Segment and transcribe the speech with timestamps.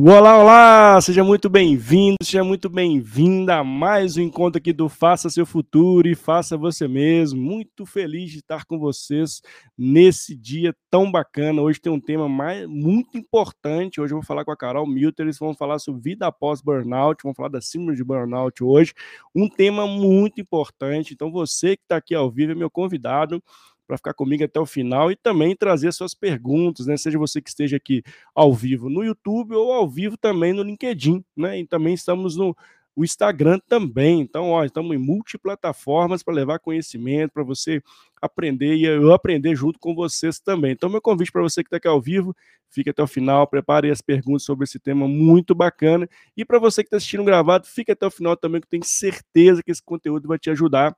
[0.00, 1.00] Olá, olá!
[1.00, 6.06] Seja muito bem-vindo, seja muito bem-vinda a mais um encontro aqui do Faça Seu Futuro
[6.06, 7.42] e Faça Você Mesmo.
[7.42, 9.42] Muito feliz de estar com vocês
[9.76, 11.60] nesse dia tão bacana.
[11.60, 14.00] Hoje tem um tema mais, muito importante.
[14.00, 17.20] Hoje eu vou falar com a Carol Milter, eles vão falar sobre vida após burnout,
[17.24, 18.94] vão falar da síndrome de burnout hoje.
[19.34, 21.12] Um tema muito importante.
[21.12, 23.42] Então, você que está aqui ao vivo é meu convidado
[23.88, 26.96] para ficar comigo até o final e também trazer suas perguntas, né?
[26.98, 28.02] Seja você que esteja aqui
[28.34, 31.58] ao vivo no YouTube ou ao vivo também no LinkedIn, né?
[31.58, 32.54] E também estamos no
[32.94, 34.20] o Instagram também.
[34.20, 37.80] Então, ó, estamos em multiplataformas para levar conhecimento, para você
[38.20, 40.72] aprender e eu aprender junto com vocês também.
[40.72, 42.34] Então, meu convite para você que está aqui ao vivo,
[42.68, 46.08] fique até o final, prepare as perguntas sobre esse tema muito bacana.
[46.36, 48.84] E para você que está assistindo gravado, fique até o final também, que eu tenho
[48.84, 50.94] certeza que esse conteúdo vai te ajudar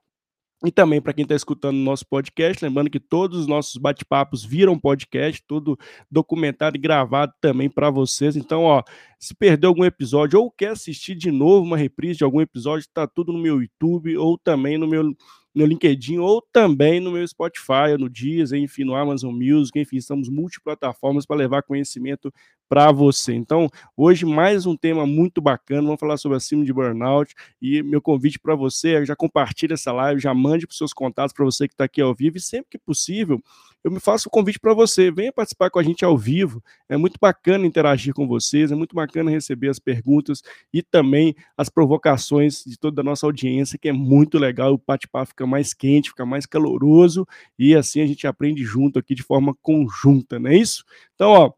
[0.63, 4.45] e também para quem está escutando o nosso podcast, lembrando que todos os nossos bate-papos
[4.45, 5.77] viram podcast, tudo
[6.09, 8.35] documentado e gravado também para vocês.
[8.35, 8.83] Então, ó,
[9.19, 13.07] se perdeu algum episódio ou quer assistir de novo uma reprise de algum episódio, está
[13.07, 15.15] tudo no meu YouTube ou também no meu
[15.53, 20.29] no LinkedIn ou também no meu Spotify, no Dias, enfim, no Amazon Music, enfim, estamos
[20.29, 22.33] multiplataformas para levar conhecimento
[22.71, 23.33] para você.
[23.33, 27.83] Então, hoje mais um tema muito bacana, vamos falar sobre a síndrome de burnout e
[27.83, 31.43] meu convite para você é já compartilhe essa live, já mande para seus contatos para
[31.43, 33.41] você que está aqui ao vivo e sempre que possível,
[33.83, 36.63] eu me faço o convite para você, venha participar com a gente ao vivo.
[36.87, 40.41] É muito bacana interagir com vocês, é muito bacana receber as perguntas
[40.71, 44.75] e também as provocações de toda a nossa audiência, que é muito legal.
[44.75, 49.15] O bate-papo fica mais quente, fica mais caloroso e assim a gente aprende junto aqui
[49.15, 50.85] de forma conjunta, não é isso?
[51.15, 51.51] Então, ó,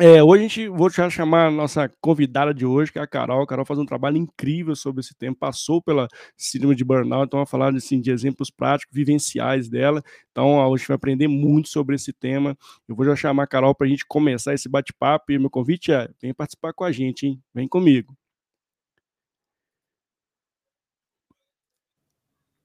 [0.00, 3.06] é, hoje a gente vou já chamar a nossa convidada de hoje, que é a
[3.06, 3.42] Carol.
[3.42, 7.40] A Carol faz um trabalho incrível sobre esse tema, passou pela síndrome de burnout, então
[7.40, 10.02] vai falar assim, de exemplos práticos, vivenciais dela.
[10.30, 12.56] Então, hoje a gente vai aprender muito sobre esse tema.
[12.88, 15.92] Eu vou já chamar a Carol para a gente começar esse bate-papo e meu convite
[15.92, 17.42] é: vem participar com a gente, hein?
[17.54, 18.16] Vem comigo.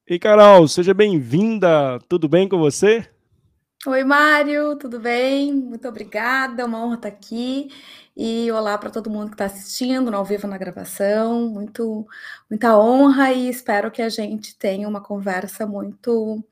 [0.06, 1.98] Ei, Carol, seja bem-vinda.
[2.08, 3.13] Tudo bem com você?
[3.86, 5.52] Oi, Mário, tudo bem?
[5.52, 7.68] Muito obrigada, uma honra estar aqui.
[8.16, 11.50] E olá para todo mundo que está assistindo ao vivo na gravação.
[11.50, 12.06] Muito,
[12.48, 16.42] muita honra e espero que a gente tenha uma conversa muito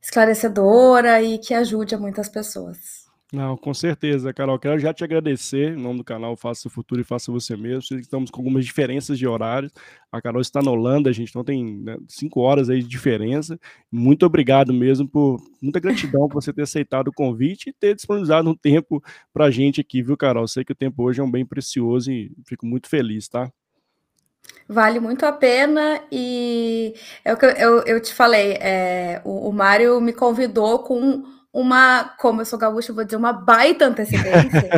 [0.00, 3.03] esclarecedora e que ajude a muitas pessoas.
[3.34, 4.60] Não, com certeza, Carol.
[4.60, 7.98] Quero já te agradecer em nome do canal Faça o Futuro e Faça Você Mesmo.
[7.98, 9.72] Estamos com algumas diferenças de horários.
[10.12, 13.58] A Carol está na Holanda, a gente então tem né, cinco horas aí de diferença.
[13.90, 18.48] Muito obrigado mesmo por muita gratidão por você ter aceitado o convite e ter disponibilizado
[18.48, 19.02] um tempo
[19.32, 20.46] para a gente aqui, viu, Carol?
[20.46, 23.50] Sei que o tempo hoje é um bem precioso e fico muito feliz, tá?
[24.68, 29.48] Vale muito a pena e é o que eu, eu, eu te falei, é, o,
[29.48, 31.24] o Mário me convidou com
[31.54, 34.68] uma, como eu sou gaúcha, eu vou dizer uma baita antecedência.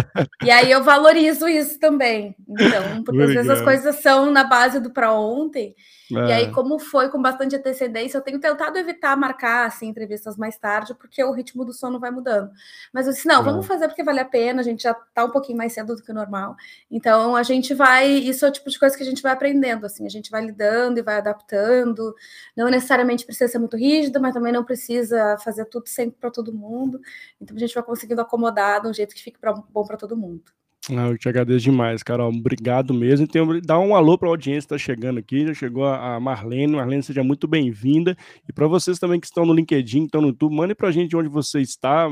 [0.44, 2.36] e aí eu valorizo isso também.
[2.46, 5.74] Então, porque às vezes as coisas são na base do para ontem.
[6.12, 6.14] É.
[6.14, 6.50] E aí, é.
[6.50, 11.22] como foi com bastante antecedência, eu tenho tentado evitar marcar assim, entrevistas mais tarde, porque
[11.24, 12.50] o ritmo do sono vai mudando.
[12.92, 13.44] Mas eu disse: não, é.
[13.44, 16.02] vamos fazer porque vale a pena, a gente já tá um pouquinho mais cedo do
[16.02, 16.54] que o normal.
[16.90, 19.86] Então a gente vai, isso é o tipo de coisa que a gente vai aprendendo,
[19.86, 22.14] assim, a gente vai lidando e vai adaptando.
[22.56, 26.52] Não necessariamente precisa ser muito rígido, mas também não precisa fazer tudo sempre para todo
[26.52, 27.00] mundo.
[27.40, 30.16] Então a gente vai conseguindo acomodar de um jeito que fique pra, bom para todo
[30.16, 30.42] mundo.
[30.88, 32.30] Ah, eu te agradeço demais, Carol.
[32.30, 33.24] Obrigado mesmo.
[33.24, 35.44] Então, dá um alô para a audiência que está chegando aqui.
[35.44, 36.76] Já chegou a Marlene.
[36.76, 38.16] Marlene, seja muito bem-vinda.
[38.48, 41.16] E para vocês também que estão no LinkedIn, estão no YouTube, mande para a gente
[41.16, 42.08] onde você está.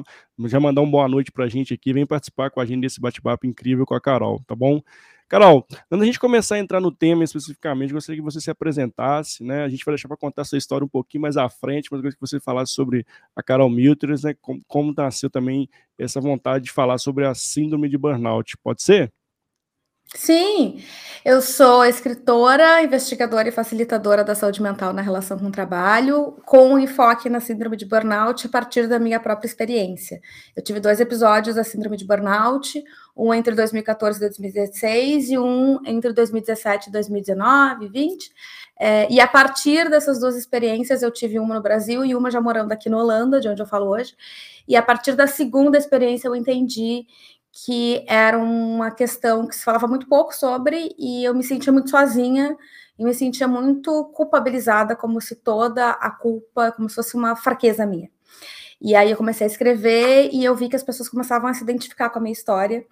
[0.47, 1.93] Já mandar uma boa noite para a gente aqui.
[1.93, 4.82] Vem participar com a gente desse bate-papo incrível com a Carol, tá bom?
[5.29, 9.43] Carol, antes da gente começar a entrar no tema especificamente, gostaria que você se apresentasse,
[9.43, 9.65] né?
[9.65, 12.15] A gente vai deixar para contar essa história um pouquinho mais à frente, mas gostaria
[12.17, 14.35] que você falasse sobre a Carol Milters, né?
[14.41, 15.69] Como, como nasceu também
[15.99, 18.56] essa vontade de falar sobre a síndrome de burnout.
[18.59, 19.12] Pode ser?
[20.15, 20.81] Sim,
[21.25, 26.79] eu sou escritora, investigadora e facilitadora da saúde mental na relação com o trabalho, com
[26.79, 30.21] enfoque na síndrome de burnout a partir da minha própria experiência.
[30.55, 32.81] Eu tive dois episódios da síndrome de burnout,
[33.16, 38.32] um entre 2014 e 2016 e um entre 2017 e 2019, 20.
[38.78, 42.40] É, e a partir dessas duas experiências, eu tive uma no Brasil e uma já
[42.40, 44.16] morando aqui no Holanda, de onde eu falo hoje.
[44.66, 47.06] E a partir da segunda experiência, eu entendi
[47.52, 51.88] que era uma questão que se falava muito pouco sobre e eu me sentia muito
[51.88, 52.56] sozinha
[52.99, 57.87] e me sentia muito culpabilizada, como se toda a culpa, como se fosse uma fraqueza
[57.87, 58.11] minha.
[58.85, 61.63] E aí eu comecei a escrever e eu vi que as pessoas começavam a se
[61.63, 62.85] identificar com a minha história.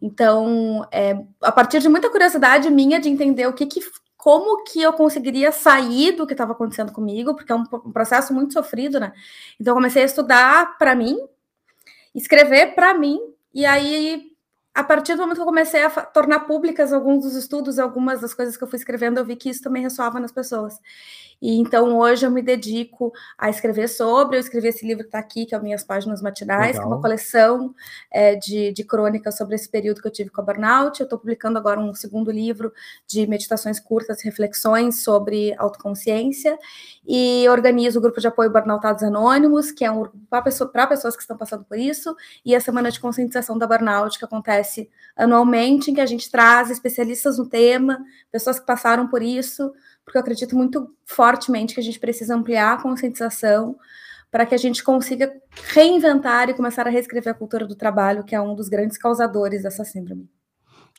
[0.00, 3.80] Então, é, a partir de muita curiosidade minha de entender o que, que
[4.16, 8.32] como que eu conseguiria sair do que estava acontecendo comigo, porque é um, um, processo
[8.32, 9.12] muito sofrido, né?
[9.60, 11.18] Então, eu comecei a estudar para mim,
[12.14, 13.20] escrever para mim,
[13.52, 14.35] e aí
[14.76, 18.34] a partir do momento que eu comecei a tornar públicas alguns dos estudos, algumas das
[18.34, 20.78] coisas que eu fui escrevendo, eu vi que isso também ressoava nas pessoas.
[21.40, 24.36] E então hoje eu me dedico a escrever sobre.
[24.36, 26.82] Eu escrevi esse livro que está aqui, que é Minhas Páginas Matinais, Legal.
[26.82, 27.74] que é uma coleção
[28.10, 31.00] é, de, de crônicas sobre esse período que eu tive com a burnout.
[31.00, 32.72] Eu estou publicando agora um segundo livro
[33.06, 36.58] de meditações curtas, reflexões sobre autoconsciência.
[37.06, 41.14] E organizo o grupo de apoio Burnoutados Anônimos, que é um grupo para pessoa, pessoas
[41.14, 44.65] que estão passando por isso, e a semana de conscientização da burnout, que acontece
[45.16, 47.98] anualmente, em que a gente traz especialistas no tema,
[48.30, 49.72] pessoas que passaram por isso
[50.06, 53.76] porque eu acredito muito fortemente que a gente precisa ampliar a conscientização
[54.30, 55.32] para que a gente consiga
[55.74, 59.64] reinventar e começar a reescrever a cultura do trabalho, que é um dos grandes causadores
[59.64, 60.28] dessa síndrome.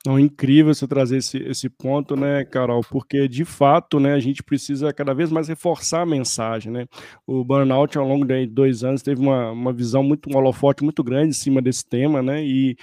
[0.05, 2.81] É incrível você trazer esse, esse ponto, né, Carol?
[2.89, 6.85] Porque de fato, né, a gente precisa cada vez mais reforçar a mensagem, né?
[7.25, 11.03] O burnout ao longo de dois anos teve uma, uma visão muito, um holofote muito
[11.03, 12.43] grande em cima desse tema, né?
[12.43, 12.77] E,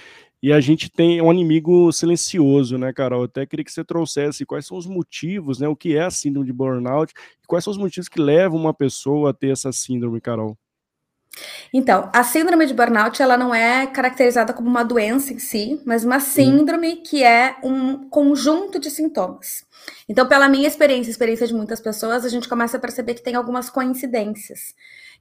[0.45, 3.21] e a gente tem um inimigo silencioso, né, Carol?
[3.21, 5.67] Eu até queria que você trouxesse quais são os motivos, né?
[5.67, 7.11] O que é a síndrome de burnout
[7.43, 10.55] e quais são os motivos que levam uma pessoa a ter essa síndrome, Carol?
[11.73, 16.05] Então, a síndrome de burnout ela não é caracterizada como uma doença em si, mas
[16.05, 19.65] uma síndrome que é um conjunto de sintomas.
[20.07, 23.33] Então, pela minha experiência, experiência de muitas pessoas, a gente começa a perceber que tem
[23.33, 24.75] algumas coincidências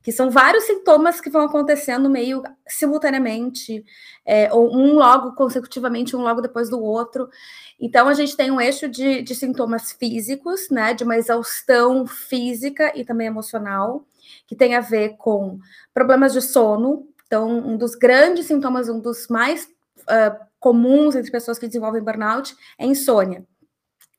[0.04, 3.82] que são vários sintomas que vão acontecendo meio simultaneamente,
[4.24, 7.26] é, ou um logo consecutivamente, um logo depois do outro.
[7.80, 12.92] Então, a gente tem um eixo de, de sintomas físicos, né, de uma exaustão física
[12.94, 14.06] e também emocional,
[14.46, 15.58] que tem a ver com
[15.94, 17.08] problemas de sono.
[17.26, 19.64] Então, um dos grandes sintomas, um dos mais
[20.02, 23.42] uh, comuns entre pessoas que desenvolvem burnout é insônia.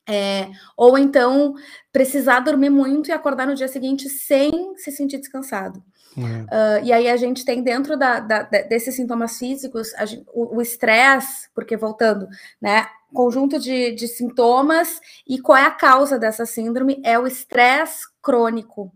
[0.07, 1.55] É, ou então
[1.91, 5.83] precisar dormir muito e acordar no dia seguinte sem se sentir descansado.
[6.17, 11.49] Uh, e aí a gente tem dentro da, da, desses sintomas físicos gente, o estresse,
[11.53, 12.27] porque voltando,
[12.61, 12.87] né?
[13.13, 17.01] Conjunto de, de sintomas e qual é a causa dessa síndrome?
[17.03, 18.93] É o estresse crônico.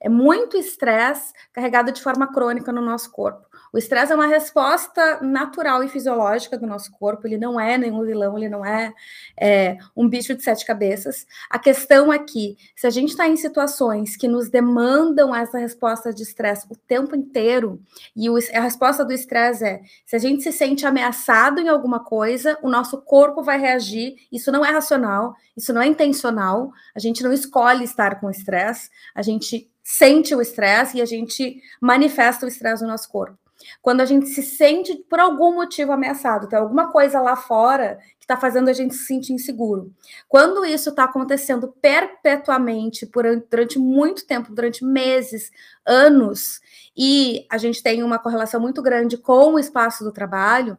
[0.00, 3.47] É muito estresse carregado de forma crônica no nosso corpo.
[3.72, 8.04] O estresse é uma resposta natural e fisiológica do nosso corpo, ele não é nenhum
[8.04, 8.92] vilão, ele não é,
[9.38, 11.26] é um bicho de sete cabeças.
[11.50, 16.12] A questão é que, se a gente está em situações que nos demandam essa resposta
[16.12, 17.80] de estresse o tempo inteiro,
[18.16, 22.00] e o, a resposta do estresse é: se a gente se sente ameaçado em alguma
[22.00, 24.16] coisa, o nosso corpo vai reagir.
[24.32, 28.90] Isso não é racional, isso não é intencional, a gente não escolhe estar com estresse,
[29.14, 33.47] a gente sente o estresse e a gente manifesta o estresse no nosso corpo.
[33.82, 38.24] Quando a gente se sente por algum motivo ameaçado, tem alguma coisa lá fora que
[38.24, 39.92] está fazendo a gente se sentir inseguro.
[40.28, 45.50] Quando isso está acontecendo perpetuamente, por, durante muito tempo, durante meses,
[45.86, 46.60] anos,
[46.96, 50.76] e a gente tem uma correlação muito grande com o espaço do trabalho,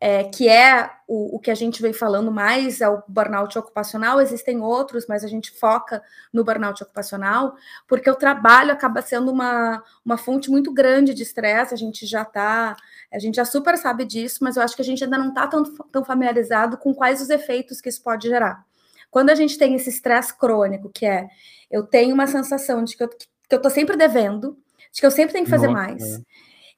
[0.00, 4.20] é, que é o, o, que a gente vem falando mais, é o burnout ocupacional,
[4.20, 6.02] existem outros, mas a gente foca
[6.32, 7.56] no burnout ocupacional,
[7.88, 12.22] porque o trabalho acaba sendo uma, uma fonte muito grande de estresse, a gente já
[12.22, 12.76] está,
[13.12, 15.48] a gente já super sabe disso, mas eu acho que a gente ainda não está
[15.48, 18.64] tão, tão familiarizado com quais os efeitos que isso pode gerar.
[19.10, 21.28] Quando a gente tem esse estresse crônico, que é
[21.70, 24.56] eu tenho uma sensação de que eu, que eu tô sempre devendo,
[24.92, 26.02] de que eu sempre tenho que fazer Nossa, mais.
[26.02, 26.20] É.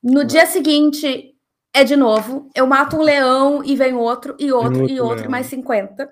[0.02, 0.24] No é.
[0.24, 1.34] dia seguinte,
[1.72, 5.18] é de novo, eu mato um leão e vem outro, e outro, outro e outro,
[5.20, 5.30] leão.
[5.30, 6.10] mais 50.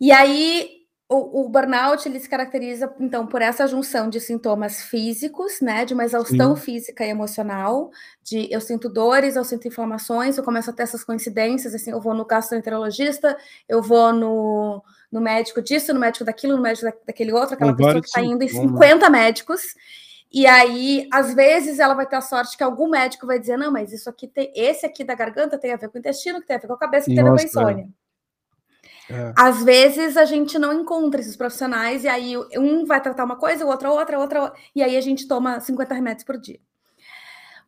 [0.00, 5.60] E aí, o, o, burnout, ele se caracteriza, então, por essa junção de sintomas físicos,
[5.60, 6.62] né, de uma exaustão Sim.
[6.62, 7.90] física e emocional,
[8.22, 12.00] de eu sinto dores, eu sinto inflamações, eu começo a ter essas coincidências, assim, eu
[12.00, 13.36] vou no gastroenterologista,
[13.68, 17.76] eu vou no, no médico disso, no médico daquilo, no médico da, daquele outro, aquela
[17.76, 19.74] pessoa que está indo em 50 médicos,
[20.32, 23.70] e aí, às vezes, ela vai ter a sorte que algum médico vai dizer: não,
[23.70, 26.46] mas isso aqui tem, esse aqui da garganta tem a ver com o intestino, que
[26.46, 27.88] tem a ver com a cabeça, que tem a ver com a insônia.
[29.10, 29.32] É.
[29.36, 33.66] Às vezes a gente não encontra esses profissionais, e aí um vai tratar uma coisa,
[33.66, 36.58] o outro outra, outra, e aí a gente toma 50 remédios por dia.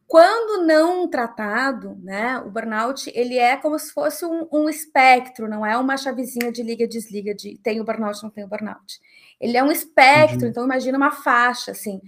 [0.06, 5.66] Quando não tratado, né, o burnout ele é como se fosse um, um espectro, não
[5.66, 9.00] é uma chavezinha de liga desliga de tem o burnout, não tem o burnout.
[9.40, 10.50] Ele é um espectro, uhum.
[10.50, 12.00] então imagina uma faixa assim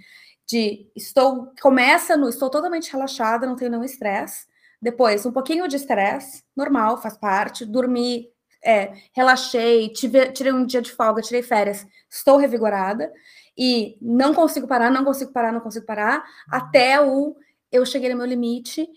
[0.47, 4.47] de estou começa no estou totalmente relaxada, não tenho nenhum estresse.
[4.81, 7.65] Depois, um pouquinho de estresse, normal, faz parte.
[7.65, 8.29] Dormi,
[8.65, 13.13] é, relaxei, tive, tirei um dia de folga, tirei férias, estou revigorada
[13.57, 17.37] e não consigo parar, não consigo parar, não consigo parar, até o
[17.73, 18.89] eu cheguei no meu limite.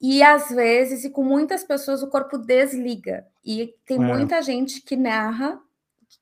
[0.00, 3.26] E às vezes, e com muitas pessoas, o corpo desliga.
[3.44, 4.00] E tem é.
[4.00, 5.58] muita gente que narra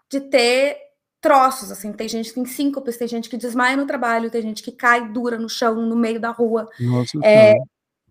[0.08, 0.78] de ter
[1.22, 4.62] troços, assim, tem gente que tem síncopes, tem gente que desmaia no trabalho, tem gente
[4.62, 6.68] que cai dura no chão, no meio da rua.
[6.80, 7.54] Nossa, é,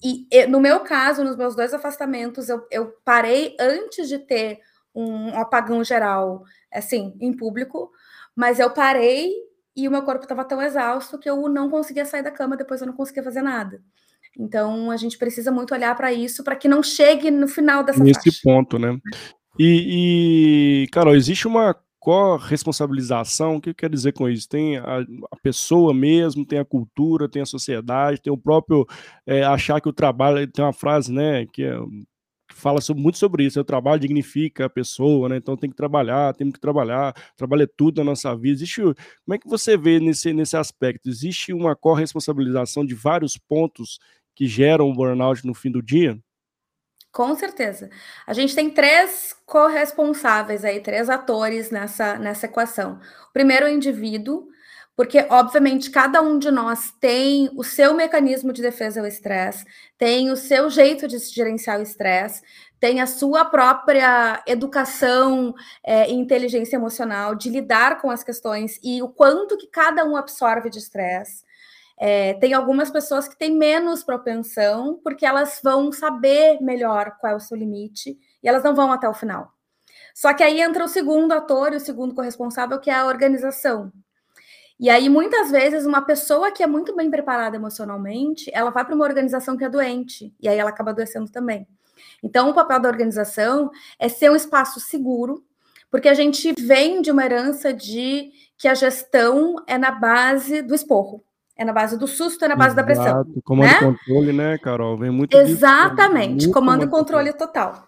[0.01, 4.60] e, e, no meu caso, nos meus dois afastamentos, eu, eu parei antes de ter
[4.96, 7.91] um apagão geral, assim, em público,
[8.34, 9.30] mas eu parei
[9.75, 12.80] e o meu corpo estava tão exausto que eu não conseguia sair da cama, depois
[12.80, 13.82] eu não conseguia fazer nada.
[14.39, 18.01] Então a gente precisa muito olhar para isso para que não chegue no final dessa
[18.01, 18.39] Nesse faixa.
[18.41, 18.98] ponto, né?
[19.60, 24.50] E, e, Carol, existe uma corresponsabilização, o que quer dizer com isso?
[24.50, 28.88] Tem a, a, pessoa mesmo, tem a cultura, tem a sociedade, tem o próprio
[29.24, 31.77] é, achar que o trabalho, tem uma frase, né, que, é,
[32.51, 35.75] fala sobre, muito sobre isso, é o trabalho dignifica a pessoa, né, então tem que
[35.75, 39.77] trabalhar, temos que trabalhar, trabalho é tudo na nossa vida, existe, como é que você
[39.77, 41.08] vê nesse, nesse aspecto?
[41.08, 44.00] Existe uma corresponsabilização de vários pontos
[44.36, 46.20] que geram o burnout no fim do dia?
[47.12, 47.89] Com certeza.
[48.25, 53.00] A gente tem três corresponsáveis aí, três atores nessa, nessa equação.
[53.30, 54.48] O primeiro é o indivíduo,
[54.96, 59.65] porque, obviamente, cada um de nós tem o seu mecanismo de defesa ao estresse,
[59.98, 62.41] tem o seu jeito de se gerenciar o estresse,
[62.80, 65.53] tem a sua própria educação
[65.86, 70.15] é, e inteligência emocional de lidar com as questões e o quanto que cada um
[70.15, 71.44] absorve de estresse.
[72.03, 77.36] É, tem algumas pessoas que têm menos propensão, porque elas vão saber melhor qual é
[77.36, 79.53] o seu limite e elas não vão até o final.
[80.15, 83.93] Só que aí entra o segundo ator e o segundo corresponsável, que é a organização.
[84.79, 88.96] E aí, muitas vezes, uma pessoa que é muito bem preparada emocionalmente, ela vai para
[88.96, 91.67] uma organização que é doente, e aí ela acaba adoecendo também.
[92.24, 95.46] Então, o papel da organização é ser um espaço seguro,
[95.91, 100.74] porque a gente vem de uma herança de que a gestão é na base do
[100.74, 101.24] esporro.
[101.62, 102.75] É na base do susto, é na base Exato.
[102.75, 103.41] da pressão.
[103.44, 103.77] Comando né?
[103.77, 104.98] e controle, né, Carol?
[104.98, 107.88] Vem muito Exatamente, disso, comando e controle total.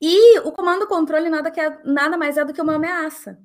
[0.00, 3.36] E o comando e controle nada, que é, nada mais é do que uma ameaça.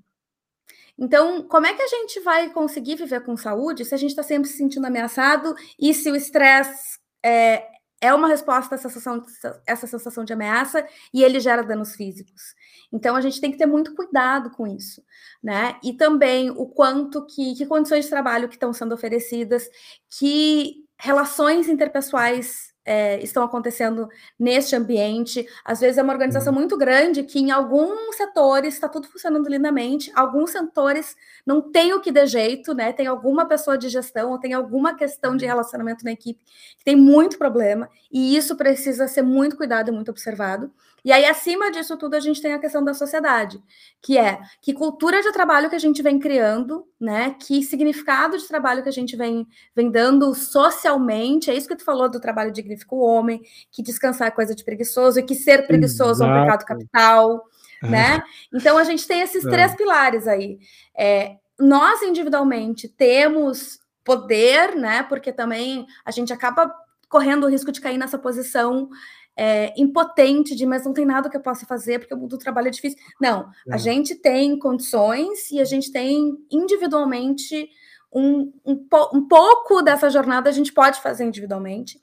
[0.95, 4.21] Então, como é que a gente vai conseguir viver com saúde se a gente está
[4.21, 7.65] sempre se sentindo ameaçado e se o estresse é,
[7.99, 9.25] é uma resposta a essa sensação,
[9.65, 12.53] essa sensação de ameaça e ele gera danos físicos?
[12.91, 15.03] Então a gente tem que ter muito cuidado com isso,
[15.43, 15.77] né?
[15.83, 19.69] E também o quanto que, que condições de trabalho que estão sendo oferecidas,
[20.09, 24.07] que relações interpessoais é, estão acontecendo
[24.39, 25.45] neste ambiente.
[25.65, 26.59] Às vezes é uma organização uhum.
[26.59, 31.13] muito grande que em alguns setores está tudo funcionando lindamente, alguns setores
[31.45, 32.93] não tem o que de jeito, né?
[32.93, 35.51] Tem alguma pessoa de gestão ou tem alguma questão de uhum.
[35.51, 36.39] relacionamento na equipe
[36.77, 40.71] que tem muito problema, e isso precisa ser muito cuidado e muito observado.
[41.07, 43.63] E aí, acima disso tudo, a gente tem a questão da sociedade,
[44.01, 47.33] que é que cultura de trabalho que a gente vem criando, né?
[47.39, 51.49] Que significado de trabalho que a gente vem, vem dando socialmente.
[51.49, 54.65] É isso que tu falou do trabalho dignifica o homem, que descansar é coisa de
[54.65, 56.29] preguiçoso, e que ser preguiçoso Exato.
[56.29, 57.45] é um pecado capital,
[57.83, 57.87] é.
[57.87, 58.23] né?
[58.53, 59.49] Então a gente tem esses é.
[59.49, 60.59] três pilares aí.
[60.93, 65.03] É, nós individualmente temos poder, né?
[65.03, 66.69] Porque também a gente acaba
[67.07, 68.89] correndo o risco de cair nessa posição
[69.37, 72.39] é, impotente de, mas não tem nada que eu possa fazer porque o mundo do
[72.39, 72.97] trabalho é difícil.
[73.21, 73.73] Não, é.
[73.73, 77.69] a gente tem condições e a gente tem individualmente
[78.11, 82.01] um, um, um pouco dessa jornada a gente pode fazer individualmente.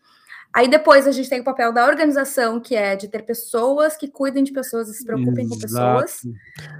[0.52, 4.06] Aí depois a gente tem o papel da organização, que é de ter pessoas que
[4.06, 5.48] cuidem de pessoas e se preocupem Exato.
[5.48, 6.20] com pessoas,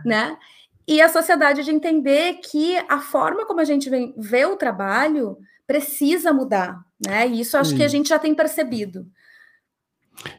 [0.05, 0.39] né?
[0.87, 5.37] E a sociedade de entender que a forma como a gente vem, vê o trabalho
[5.67, 7.27] precisa mudar, né?
[7.27, 7.79] E isso acho Sim.
[7.79, 9.05] que a gente já tem percebido.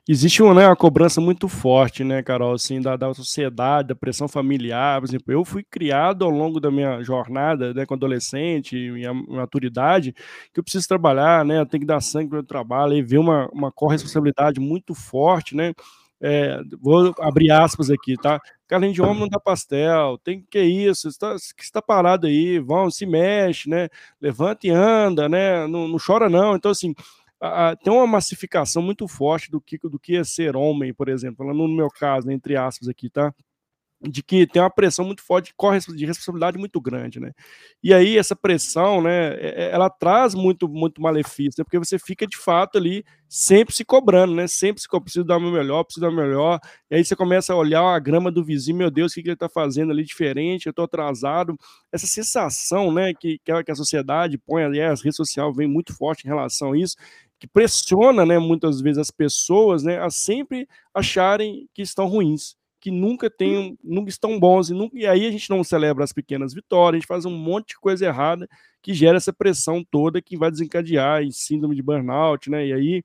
[0.08, 4.28] Existe uma, né, uma cobrança muito forte, né, Carol, assim, da, da sociedade, da pressão
[4.28, 5.02] familiar.
[5.02, 10.14] Por exemplo, eu fui criado ao longo da minha jornada, né, com adolescente, minha maturidade,
[10.54, 13.18] que eu preciso trabalhar, né, eu tenho que dar sangue para o trabalho, e ver
[13.18, 15.74] uma, uma corresponsabilidade muito forte, né,
[16.22, 18.40] é, vou abrir aspas aqui, tá?
[18.68, 23.06] Carlinho de homem não dá pastel, tem que isso, está, está parado aí, vão, se
[23.06, 23.90] mexe, né?
[24.20, 25.68] Levanta e anda, né?
[25.68, 26.56] Não, não chora, não.
[26.56, 26.96] Então, assim,
[27.46, 31.54] a, tem uma massificação muito forte do que, do que é ser homem, por exemplo,
[31.54, 33.34] no meu caso, entre aspas aqui, tá?
[34.02, 37.32] de que tem uma pressão muito forte, corre de responsabilidade muito grande, né?
[37.84, 41.64] E aí essa pressão, né, é, é, ela traz muito muito malefício, né?
[41.64, 44.48] porque você fica de fato ali sempre se cobrando, né?
[44.48, 46.60] Sempre se cobrando, preciso dar o meu melhor, preciso dar o melhor.
[46.90, 49.30] E aí você começa a olhar a grama do vizinho, meu Deus, o que, que
[49.30, 50.68] ele está fazendo ali diferente?
[50.68, 51.58] Eu estou atrasado.
[51.92, 56.26] Essa sensação, né, que, que a sociedade põe ali, as redes sociais vem muito forte
[56.26, 56.96] em relação a isso
[57.40, 62.92] que pressiona, né, muitas vezes as pessoas, né, a sempre acharem que estão ruins que
[62.92, 66.54] nunca tem, nunca estão bons, e, nunca, e aí a gente não celebra as pequenas
[66.54, 68.48] vitórias, a gente faz um monte de coisa errada
[68.80, 72.68] que gera essa pressão toda que vai desencadear em síndrome de burnout, né?
[72.68, 73.04] E aí,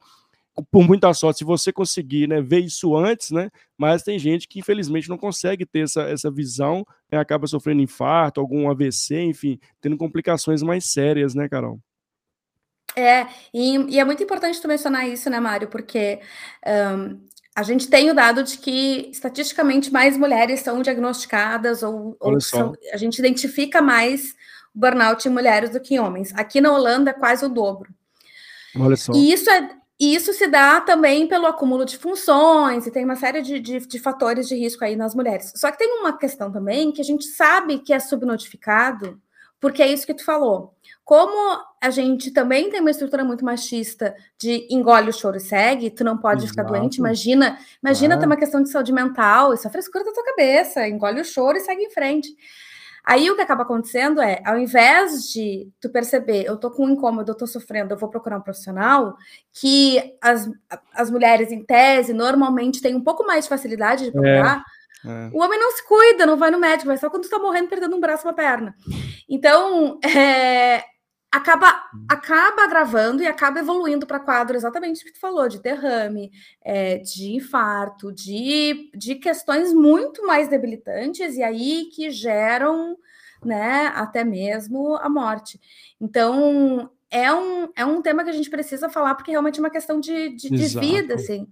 [0.70, 3.48] por muita sorte, se você conseguir né, ver isso antes, né?
[3.78, 8.38] Mas tem gente que infelizmente não consegue ter essa, essa visão, né, acaba sofrendo infarto,
[8.38, 11.80] algum AVC, enfim, tendo complicações mais sérias, né, Carol?
[13.00, 15.68] É, e, e, é muito importante tu mencionar isso, né, Mário?
[15.68, 16.20] Porque
[16.66, 17.20] um,
[17.54, 22.74] a gente tem o dado de que estatisticamente mais mulheres são diagnosticadas ou, ou são,
[22.92, 24.34] a gente identifica mais
[24.74, 26.32] burnout em mulheres do que em homens.
[26.34, 27.92] Aqui na Holanda é quase o dobro.
[28.78, 29.12] Olha só.
[29.12, 29.68] E isso é,
[30.00, 33.80] e isso se dá também pelo acúmulo de funções, e tem uma série de, de,
[33.80, 35.52] de, fatores de risco aí nas mulheres.
[35.54, 39.20] Só que tem uma questão também que a gente sabe que é subnotificado,
[39.60, 40.74] porque é isso que tu falou.
[41.04, 45.90] Como a gente também tem uma estrutura muito machista de engole o choro e segue,
[45.90, 46.50] tu não pode Exato.
[46.50, 48.18] ficar doente, imagina, imagina ah.
[48.18, 51.56] ter uma questão de saúde mental, isso é frescura da tua cabeça, engole o choro
[51.56, 52.28] e segue em frente.
[53.04, 56.90] Aí o que acaba acontecendo é, ao invés de tu perceber, eu tô com um
[56.90, 59.16] incômodo, eu tô sofrendo, eu vou procurar um profissional,
[59.52, 60.48] que as,
[60.94, 64.58] as mulheres, em tese, normalmente têm um pouco mais de facilidade de procurar.
[64.58, 65.30] É, é.
[65.32, 67.68] O homem não se cuida, não vai no médico, vai só quando tu tá morrendo,
[67.68, 68.74] perdendo um braço, uma perna.
[69.28, 70.84] Então, é,
[71.30, 76.30] acaba acaba gravando e acaba evoluindo para quadro exatamente o que tu falou, de derrame,
[76.62, 82.96] é, de infarto, de, de questões muito mais debilitantes e aí que geram
[83.44, 85.60] né, até mesmo a morte.
[86.00, 89.70] Então, é um, é um tema que a gente precisa falar, porque realmente é uma
[89.70, 91.48] questão de, de, de vida, assim.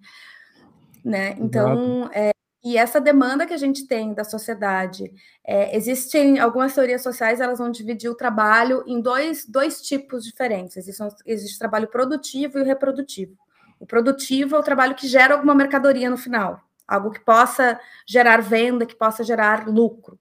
[1.05, 1.37] Né?
[1.39, 2.31] Então, é,
[2.63, 5.13] e essa demanda que a gente tem da sociedade,
[5.45, 10.77] é, existem algumas teorias sociais, elas vão dividir o trabalho em dois, dois tipos diferentes.
[10.77, 13.37] Existe, existe o trabalho produtivo e o reprodutivo.
[13.79, 18.43] O produtivo é o trabalho que gera alguma mercadoria no final, algo que possa gerar
[18.43, 20.19] venda, que possa gerar lucro.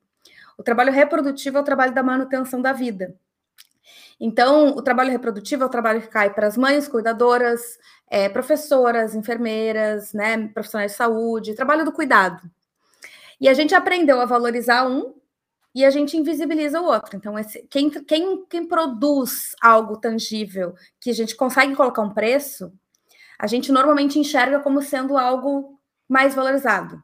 [0.57, 3.15] O trabalho reprodutivo é o trabalho da manutenção da vida.
[4.19, 7.77] Então, o trabalho reprodutivo é o trabalho que cai para as mães cuidadoras,
[8.09, 12.49] é, professoras, enfermeiras, né, profissionais de saúde, trabalho do cuidado.
[13.39, 15.13] E a gente aprendeu a valorizar um
[15.73, 17.15] e a gente invisibiliza o outro.
[17.15, 22.73] Então, esse, quem, quem, quem produz algo tangível que a gente consegue colocar um preço,
[23.37, 27.03] a gente normalmente enxerga como sendo algo mais valorizado.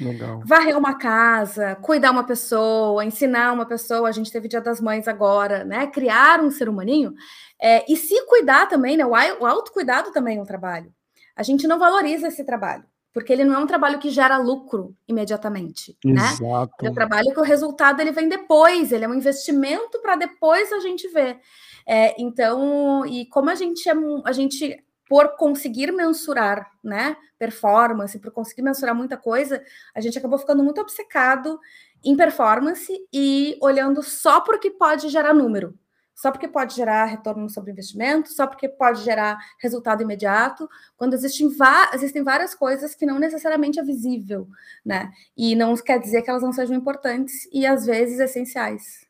[0.00, 0.42] Legal.
[0.44, 4.08] Varrer uma casa, cuidar uma pessoa, ensinar uma pessoa.
[4.08, 5.86] A gente teve Dia das Mães agora, né?
[5.86, 7.14] Criar um ser humaninho.
[7.60, 9.04] É, e se cuidar também, né?
[9.04, 10.92] O, autocuidado também é um trabalho.
[11.36, 14.94] A gente não valoriza esse trabalho, porque ele não é um trabalho que gera lucro
[15.06, 16.22] imediatamente, né?
[16.32, 16.72] Exato.
[16.82, 16.88] né?
[16.88, 20.72] É um trabalho que o resultado ele vem depois, ele é um investimento para depois
[20.72, 21.38] a gente ver.
[21.86, 28.30] É, então, e como a gente é, a gente por conseguir mensurar, né, performance, por
[28.30, 29.60] conseguir mensurar muita coisa,
[29.92, 31.58] a gente acabou ficando muito obcecado
[32.04, 35.76] em performance e olhando só porque pode gerar número,
[36.14, 41.50] só porque pode gerar retorno sobre investimento, só porque pode gerar resultado imediato, quando existem,
[41.92, 44.46] existem várias coisas que não necessariamente é visível,
[44.86, 45.10] né?
[45.36, 49.09] E não quer dizer que elas não sejam importantes e às vezes essenciais.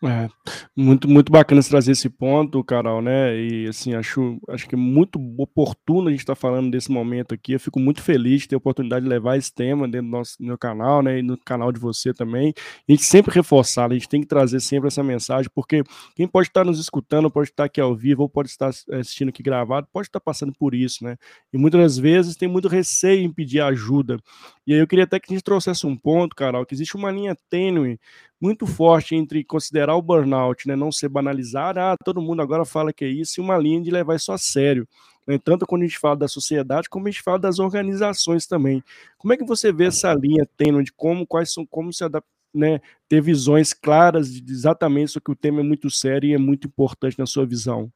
[0.00, 0.28] É,
[0.76, 3.36] muito, muito bacana você trazer esse ponto, Carol, né?
[3.36, 7.34] E assim, acho, acho que é muito oportuno a gente estar tá falando desse momento
[7.34, 7.54] aqui.
[7.54, 10.36] Eu fico muito feliz de ter a oportunidade de levar esse tema dentro do nosso
[10.38, 11.18] meu canal, né?
[11.18, 12.54] E no canal de você também.
[12.88, 15.82] A gente sempre reforçar, a gente tem que trazer sempre essa mensagem, porque
[16.14, 19.42] quem pode estar nos escutando, pode estar aqui ao vivo, ou pode estar assistindo aqui
[19.42, 21.16] gravado, pode estar passando por isso, né?
[21.52, 24.16] E muitas das vezes tem muito receio em pedir ajuda.
[24.64, 27.10] E aí eu queria até que a gente trouxesse um ponto, Carol, que existe uma
[27.10, 27.98] linha tênue
[28.40, 32.92] muito forte entre considerar o burnout, né, não ser banalizado, ah, todo mundo agora fala
[32.92, 34.86] que é isso, e uma linha de levar isso a sério.
[35.26, 38.82] Né, tanto quando a gente fala da sociedade, como a gente fala das organizações também.
[39.18, 42.28] Como é que você vê essa linha tênue de como, quais são, como se adaptar,
[42.54, 46.38] né, ter visões claras de exatamente isso que o tema é muito sério e é
[46.38, 47.92] muito importante na sua visão?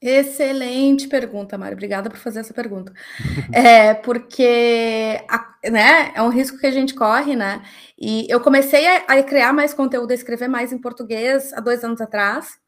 [0.00, 1.74] Excelente pergunta, Mário.
[1.74, 2.92] Obrigada por fazer essa pergunta.
[3.52, 5.20] É, porque
[5.70, 7.62] né, é um risco que a gente corre, né?
[7.98, 11.84] E eu comecei a, a, criar mais conteúdo, a escrever mais em português há dois
[11.84, 12.58] anos atrás.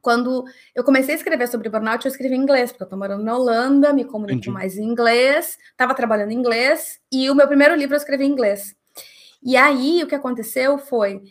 [0.00, 3.22] Quando eu comecei a escrever sobre burnout, eu escrevi em inglês, porque eu estou morando
[3.22, 4.50] na Holanda, me comunico Entendi.
[4.50, 8.30] mais em inglês, estava trabalhando em inglês, e o meu primeiro livro eu escrevi em
[8.30, 8.74] inglês.
[9.42, 11.22] E aí o que aconteceu foi,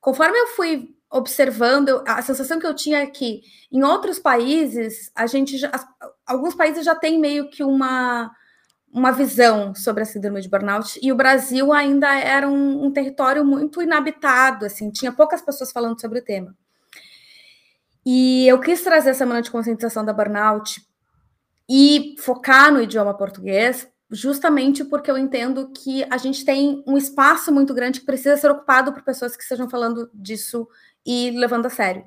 [0.00, 5.26] conforme eu fui observando, a sensação que eu tinha é que em outros países, a
[5.26, 5.70] gente já,
[6.26, 8.30] alguns países já têm meio que uma,
[8.92, 13.44] uma visão sobre a síndrome de burnout, e o Brasil ainda era um, um território
[13.44, 16.54] muito inabitado, assim, tinha poucas pessoas falando sobre o tema.
[18.04, 20.80] E eu quis trazer a semana de conscientização da burnout
[21.68, 27.52] e focar no idioma português, justamente porque eu entendo que a gente tem um espaço
[27.52, 30.68] muito grande que precisa ser ocupado por pessoas que estejam falando disso
[31.06, 32.04] e levando a sério.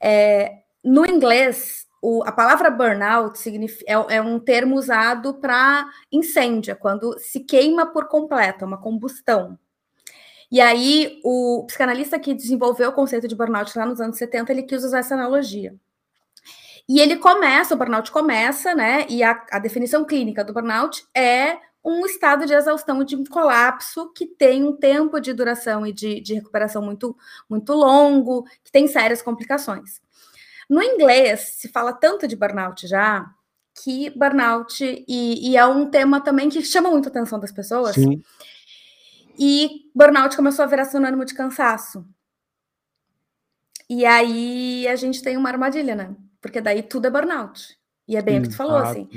[0.00, 3.38] É, no inglês, o, a palavra burnout
[3.86, 8.80] é, é, um termo usado para incêndio, é quando se queima por completo, é uma
[8.80, 9.58] combustão.
[10.50, 14.62] E aí, o psicanalista que desenvolveu o conceito de burnout lá nos anos 70, ele
[14.62, 15.74] quis usar essa analogia.
[16.88, 19.04] E ele começa, o burnout começa, né?
[19.10, 24.12] E a, a definição clínica do burnout é um estado de exaustão, de um colapso
[24.12, 27.16] que tem um tempo de duração e de, de recuperação muito,
[27.48, 30.00] muito longo, que tem sérias complicações.
[30.68, 33.26] No inglês, se fala tanto de burnout já,
[33.82, 37.94] que burnout, e, e, é um tema também que chama muito a atenção das pessoas.
[37.94, 38.22] Sim.
[39.38, 42.04] E burnout começou a virar sinônimo de cansaço.
[43.88, 46.14] E aí a gente tem uma armadilha, né?
[46.40, 47.78] Porque daí tudo é burnout.
[48.06, 48.46] E é bem Exato.
[48.46, 49.08] o que tu falou, assim.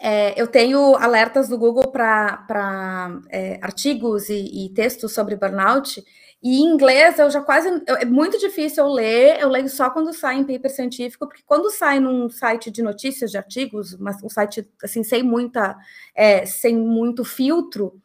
[0.00, 6.02] É, eu tenho alertas do Google para é, artigos e, e, textos sobre burnout,
[6.42, 7.68] e em inglês eu já quase.
[7.86, 11.70] é muito difícil eu ler, eu leio só quando sai em paper científico, porque quando
[11.70, 15.76] sai num site de notícias, de artigos, mas um site assim, sem muita,
[16.14, 17.98] é, sem muito filtro,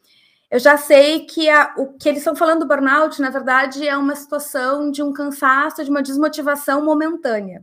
[0.49, 3.95] eu já sei que a, o que eles estão falando do burnout, na verdade, é
[3.97, 7.61] uma situação de um cansaço, de uma desmotivação momentânea,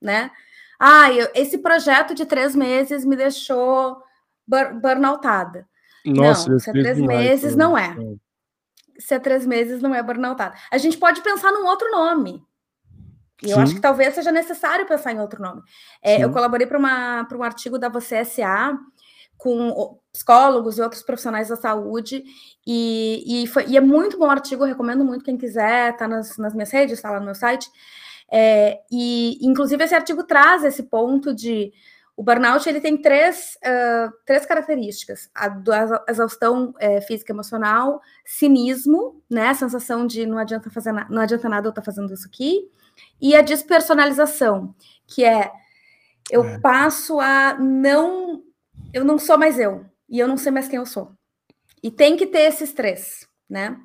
[0.00, 0.30] né?
[0.84, 4.02] Ah, eu, esse projeto de três meses me deixou
[4.44, 5.64] bur burnoutada.
[6.04, 7.94] Nossa, não, se é três meses, não é.
[8.98, 10.56] Se é três meses, não é burnoutada.
[10.72, 12.44] A gente pode pensar num outro nome.
[13.44, 15.62] E eu acho que talvez seja necessário pensar em outro nome.
[16.02, 18.76] É, eu colaborei para um artigo da Você SA
[19.36, 22.24] com psicólogos e outros profissionais da saúde,
[22.66, 26.54] e, e, foi, e é muito bom artigo, recomendo muito quem quiser, tá nas, nas
[26.54, 27.68] minhas redes, está lá no meu site.
[28.34, 31.70] É, e, inclusive, esse artigo traz esse ponto de
[32.16, 38.00] o burnout ele tem três, uh, três características: a, a exaustão é, física e emocional,
[38.24, 39.48] cinismo, né?
[39.48, 42.70] A sensação de não adianta fazer não adianta nada eu estar fazendo isso aqui,
[43.20, 44.74] e a despersonalização,
[45.06, 45.50] que é
[46.30, 46.58] eu é.
[46.60, 48.42] passo a não
[48.92, 51.12] eu não sou mais eu, e eu não sei mais quem eu sou.
[51.82, 53.78] E tem que ter esses três, né?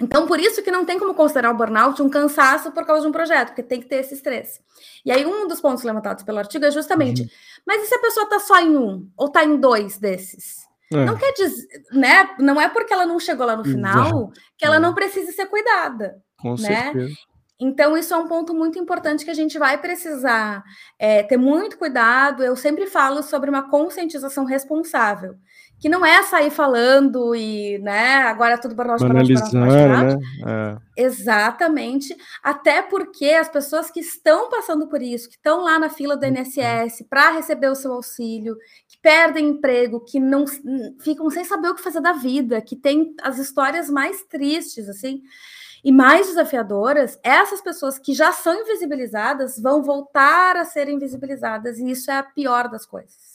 [0.00, 3.08] Então, por isso que não tem como considerar o burnout um cansaço por causa de
[3.08, 4.60] um projeto, porque tem que ter esses três.
[5.04, 7.28] E aí, um dos pontos levantados pelo artigo é justamente, uhum.
[7.66, 10.60] mas e se a pessoa está só em um, ou está em dois desses?
[10.92, 11.04] É.
[11.04, 12.30] Não quer dizer, né?
[12.38, 14.80] Não é porque ela não chegou lá no final que ela é.
[14.80, 16.20] não precisa ser cuidada.
[16.38, 16.56] Com né?
[16.56, 17.14] certeza.
[17.60, 20.64] Então, isso é um ponto muito importante que a gente vai precisar
[20.98, 22.42] é, ter muito cuidado.
[22.42, 25.36] Eu sempre falo sobre uma conscientização responsável
[25.80, 30.18] que não é sair falando e, né, agora é tudo burnout, né?
[30.46, 31.02] É.
[31.02, 36.16] Exatamente, até porque as pessoas que estão passando por isso, que estão lá na fila
[36.18, 40.44] do INSS para receber o seu auxílio, que perdem emprego, que não
[41.00, 45.22] ficam sem saber o que fazer da vida, que tem as histórias mais tristes, assim,
[45.82, 51.90] e mais desafiadoras, essas pessoas que já são invisibilizadas vão voltar a ser invisibilizadas, e
[51.90, 53.29] isso é a pior das coisas.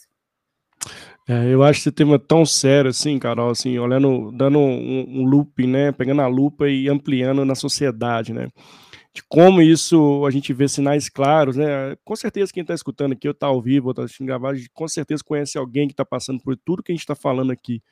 [1.28, 5.66] É, eu acho esse tema tão sério, assim, Carol, assim, olhando, dando um, um loop,
[5.66, 8.48] né, pegando a lupa e ampliando na sociedade, né,
[9.12, 13.26] de como isso a gente vê sinais claros, né, com certeza quem está escutando aqui,
[13.26, 16.40] ou está ao vivo, ou está assistindo gravado, com certeza conhece alguém que está passando
[16.40, 17.82] por tudo que a gente está falando aqui,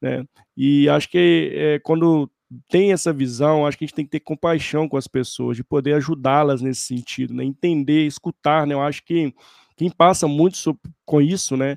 [0.00, 0.24] né,
[0.56, 2.30] e acho que é, quando
[2.68, 5.64] tem essa visão, acho que a gente tem que ter compaixão com as pessoas, de
[5.64, 9.34] poder ajudá-las nesse sentido, né, entender, escutar, né, eu acho que
[9.76, 11.76] quem passa muito com isso, né,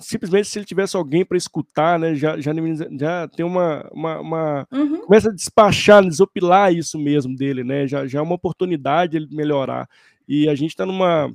[0.00, 2.52] simplesmente se ele tivesse alguém para escutar, né, já, já,
[2.98, 5.00] já tem uma, uma, uma uhum.
[5.00, 9.88] começa a despachar, desopilar isso mesmo dele, né, já, já é uma oportunidade ele melhorar,
[10.28, 11.34] e a gente está numa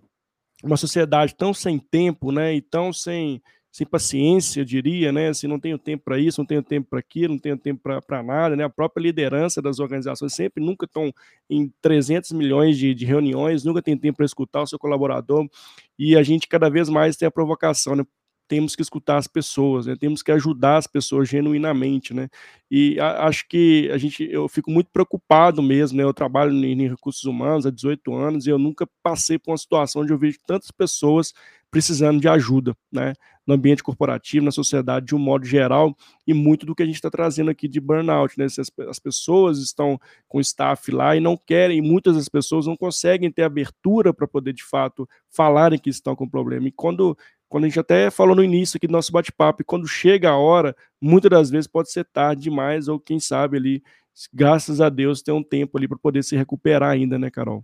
[0.63, 3.41] uma sociedade tão sem tempo, né, e tão sem,
[3.71, 6.99] sem paciência, eu diria, né, assim, não tenho tempo para isso, não tenho tempo para
[6.99, 11.11] aquilo, não tenho tempo para nada, né, a própria liderança das organizações sempre nunca estão
[11.49, 15.49] em 300 milhões de, de reuniões, nunca tem tempo para escutar o seu colaborador,
[15.97, 18.05] e a gente cada vez mais tem a provocação, né,
[18.51, 19.95] temos que escutar as pessoas, né?
[19.95, 22.27] temos que ajudar as pessoas genuinamente, né?
[22.69, 26.03] E a, acho que a gente, eu fico muito preocupado mesmo, né?
[26.03, 29.57] Eu trabalho em, em, recursos humanos há 18 anos e eu nunca passei por uma
[29.57, 31.33] situação onde eu tantas pessoas
[31.71, 33.13] precisando de ajuda, né?
[33.47, 35.95] No ambiente corporativo, na sociedade de um modo geral
[36.27, 38.43] e muito do que a gente está trazendo aqui de burnout, né?
[38.43, 43.31] As, as pessoas estão com staff lá e não querem, muitas das pessoas não conseguem
[43.31, 46.67] ter abertura para poder de fato falarem que estão com problema.
[46.67, 47.17] E quando
[47.51, 50.37] quando a gente até falou no início aqui do nosso bate-papo, e quando chega a
[50.37, 53.83] hora, muitas das vezes pode ser tarde demais, ou quem sabe ali,
[54.33, 57.61] graças a Deus, tem um tempo ali para poder se recuperar ainda, né, Carol?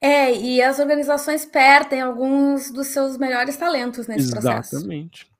[0.00, 4.42] É, e as organizações perdem alguns dos seus melhores talentos nesse Exatamente.
[4.42, 4.76] processo.
[4.78, 5.32] Exatamente.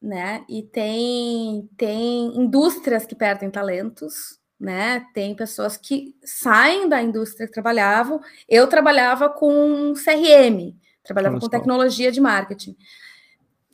[0.00, 0.42] Né?
[0.48, 5.04] E tem, tem indústrias que perdem talentos, né?
[5.12, 8.22] Tem pessoas que saem da indústria que trabalhavam.
[8.48, 12.76] Eu trabalhava com CRM, trabalhava com tecnologia de marketing.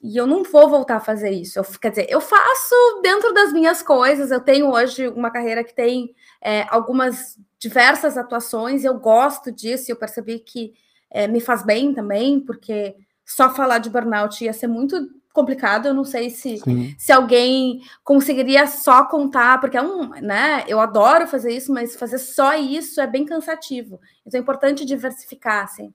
[0.02, 1.58] E eu não vou voltar a fazer isso.
[1.58, 4.30] Eu, quer dizer, eu faço dentro das minhas coisas.
[4.30, 8.84] Eu tenho hoje uma carreira que tem é, algumas diversas atuações.
[8.84, 9.90] Eu gosto disso.
[9.90, 10.74] E eu percebi que
[11.10, 15.86] é, me faz bem também, porque só falar de burnout ia ser muito complicado.
[15.86, 16.60] Eu não sei se,
[16.96, 20.64] se alguém conseguiria só contar, porque é um, né?
[20.68, 24.00] Eu adoro fazer isso, mas fazer só isso é bem cansativo.
[24.24, 25.92] Então é importante diversificar, assim.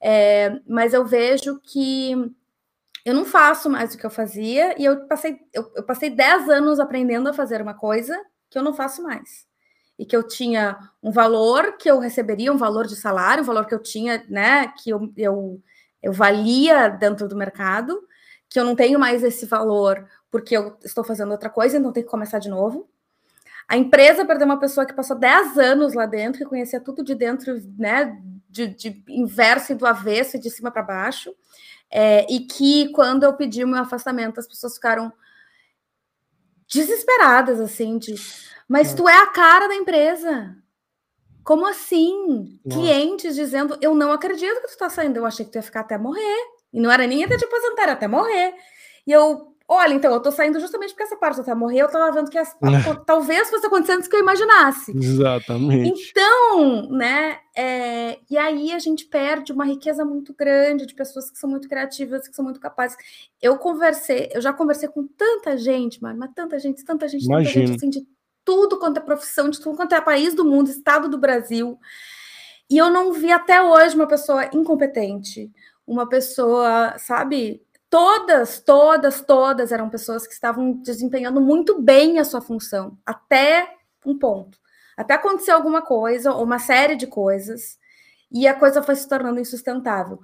[0.00, 2.14] É, mas eu vejo que
[3.04, 6.48] eu não faço mais o que eu fazia e eu passei, eu, eu passei 10
[6.48, 9.46] anos aprendendo a fazer uma coisa que eu não faço mais.
[9.98, 13.66] E que eu tinha um valor que eu receberia, um valor de salário, um valor
[13.66, 14.68] que eu tinha, né?
[14.78, 15.62] Que eu, eu,
[16.02, 17.98] eu valia dentro do mercado
[18.48, 22.02] que eu não tenho mais esse valor porque eu estou fazendo outra coisa, então tem
[22.02, 22.88] que começar de novo.
[23.68, 27.14] A empresa perdeu uma pessoa que passou 10 anos lá dentro, que conhecia tudo de
[27.14, 28.20] dentro, né,
[28.56, 31.34] de, de inverso e do avesso e de cima para baixo,
[31.90, 35.12] é, e que quando eu pedi o meu afastamento, as pessoas ficaram
[36.66, 38.16] desesperadas, assim, de
[38.68, 40.56] mas tu é a cara da empresa.
[41.44, 42.58] Como assim?
[42.64, 42.80] Nossa.
[42.80, 45.80] Clientes dizendo, eu não acredito que tu tá saindo, eu achei que tu ia ficar
[45.80, 46.36] até morrer.
[46.72, 48.54] E não era nem até te aposentar, era até morrer.
[49.06, 52.12] E eu, olha, então, eu tô saindo justamente porque essa parte até morrer, eu tava
[52.12, 52.56] vendo que as,
[53.06, 54.96] talvez fosse acontecendo isso que eu imaginasse.
[54.96, 56.10] Exatamente.
[56.10, 61.38] Então, né, é, e aí a gente perde uma riqueza muito grande de pessoas que
[61.38, 62.96] são muito criativas, que são muito capazes.
[63.42, 67.54] Eu conversei, eu já conversei com tanta gente, mano, mas tanta gente, tanta gente, Imagina.
[67.54, 68.06] tanta gente, assim, de
[68.44, 71.78] tudo quanto é profissão, de tudo quanto é país do mundo, estado do Brasil.
[72.70, 75.50] E eu não vi até hoje uma pessoa incompetente,
[75.86, 77.62] uma pessoa, sabe?
[77.88, 84.18] Todas, todas, todas eram pessoas que estavam desempenhando muito bem a sua função, até um
[84.18, 84.58] ponto.
[84.96, 87.78] Até acontecer alguma coisa, ou uma série de coisas,
[88.30, 90.18] e a coisa foi se tornando insustentável.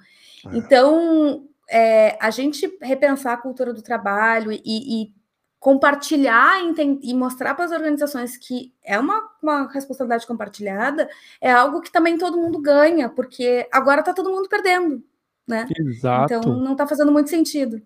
[0.46, 0.56] É.
[0.56, 5.14] Então, é, a gente repensar a cultura do trabalho e, e
[5.60, 6.56] compartilhar
[7.00, 11.08] e mostrar para as organizações que é uma, uma responsabilidade compartilhada
[11.40, 15.04] é algo que também todo mundo ganha, porque agora está todo mundo perdendo
[15.52, 15.68] né?
[15.78, 16.34] Exato.
[16.34, 17.80] Então não está fazendo muito sentido.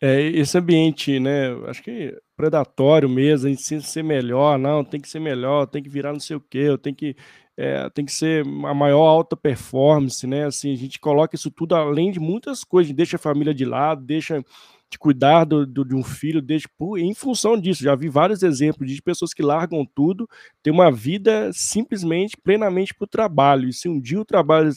[0.00, 1.48] É, esse ambiente, né?
[1.66, 5.82] Acho que predatório mesmo, a gente precisa ser melhor, não, tem que ser melhor, tem
[5.82, 7.16] que virar não sei o quê, eu tenho que
[7.56, 10.44] é, tem que ser a maior alta performance, né?
[10.44, 14.04] Assim, a gente coloca isso tudo além de muitas coisas, deixa a família de lado,
[14.04, 14.44] deixa
[14.90, 17.82] de cuidar do, do, de um filho, deixa, por, em função disso.
[17.82, 20.28] Já vi vários exemplos de pessoas que largam tudo,
[20.62, 23.68] têm uma vida simplesmente, plenamente para o trabalho.
[23.68, 24.70] E se um dia o trabalho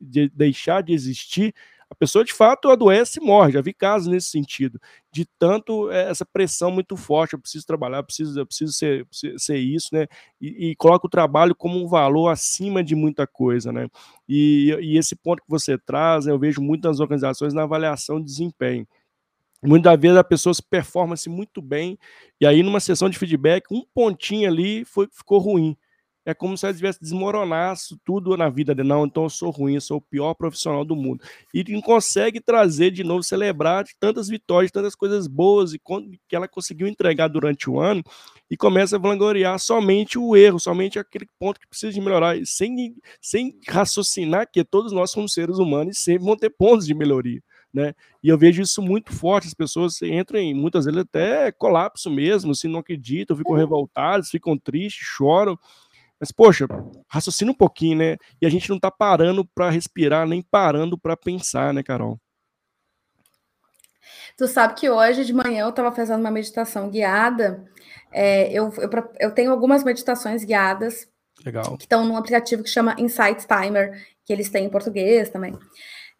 [0.00, 1.54] de deixar de existir,
[1.88, 3.52] a pessoa de fato adoece e morre.
[3.52, 4.80] Já vi casos nesse sentido,
[5.12, 7.34] de tanto é, essa pressão muito forte.
[7.34, 9.06] Eu preciso trabalhar, eu preciso, eu preciso ser,
[9.38, 10.06] ser isso, né?
[10.40, 13.88] E, e coloca o trabalho como um valor acima de muita coisa, né?
[14.28, 18.86] E, e esse ponto que você traz, eu vejo muitas organizações na avaliação de desempenho.
[19.66, 21.98] Muitas vezes a pessoa se performa-se muito bem,
[22.40, 25.76] e aí numa sessão de feedback, um pontinho ali foi, ficou ruim.
[26.24, 28.88] É como se ela tivesse desmoronasse tudo na vida dele.
[28.88, 31.22] Não, então eu sou ruim, eu sou o pior profissional do mundo.
[31.54, 35.80] E não consegue trazer de novo, celebrar tantas vitórias, tantas coisas boas e
[36.28, 38.02] que ela conseguiu entregar durante o ano
[38.50, 42.96] e começa a vangloriar somente o erro, somente aquele ponto que precisa de melhorar, sem,
[43.20, 47.40] sem raciocinar que todos nós somos seres humanos e sempre vão ter pontos de melhoria
[47.76, 47.94] né?
[48.22, 52.54] E eu vejo isso muito forte, as pessoas entram em muitas vezes até colapso mesmo,
[52.54, 53.58] se não acreditam, ficam uhum.
[53.58, 55.58] revoltadas, ficam tristes, choram.
[56.18, 56.66] Mas, poxa,
[57.06, 58.16] raciocina um pouquinho, né?
[58.40, 62.18] E a gente não tá parando para respirar, nem parando para pensar, né, Carol?
[64.38, 67.62] Tu sabe que hoje de manhã eu estava fazendo uma meditação guiada.
[68.10, 71.06] É, eu, eu, eu, tenho algumas meditações guiadas
[71.44, 71.76] Legal.
[71.76, 75.52] que estão num aplicativo que chama Insight Timer, que eles têm em português também.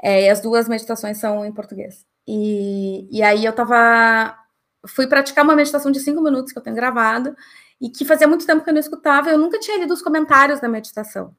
[0.02, 2.04] É, e as duas meditações são em português.
[2.26, 4.36] E, e aí eu tava.
[4.86, 7.34] Fui praticar uma meditação de cinco minutos que eu tenho gravado,
[7.80, 10.60] e que fazia muito tempo que eu não escutava, eu nunca tinha lido os comentários
[10.60, 11.34] da meditação.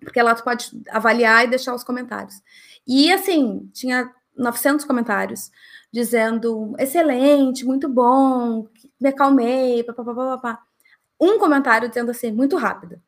[0.00, 2.42] Porque lá tu pode avaliar e deixar os comentários.
[2.86, 5.50] E assim, tinha 900 comentários
[5.92, 8.68] dizendo excelente, muito bom,
[9.00, 10.62] me acalmei, papapá.
[11.20, 13.00] Um comentário dizendo assim, muito rápido.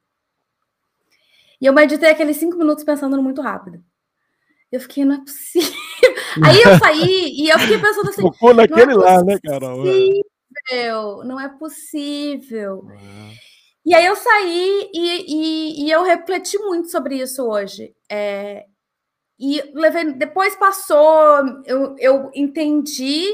[1.60, 3.82] E eu meditei aqueles cinco minutos pensando no muito rápido.
[4.70, 5.72] Eu fiquei, não é possível.
[6.44, 8.22] Aí eu saí e eu fiquei pensando assim.
[8.22, 9.86] Focou naquele é lá, né, Carol?
[9.86, 9.90] É.
[9.90, 12.88] Possível, não é possível.
[12.90, 13.48] É.
[13.86, 17.94] E aí eu saí e, e, e, eu refleti muito sobre isso hoje.
[18.10, 18.66] É,
[19.38, 23.24] e levei, depois passou, eu, eu entendi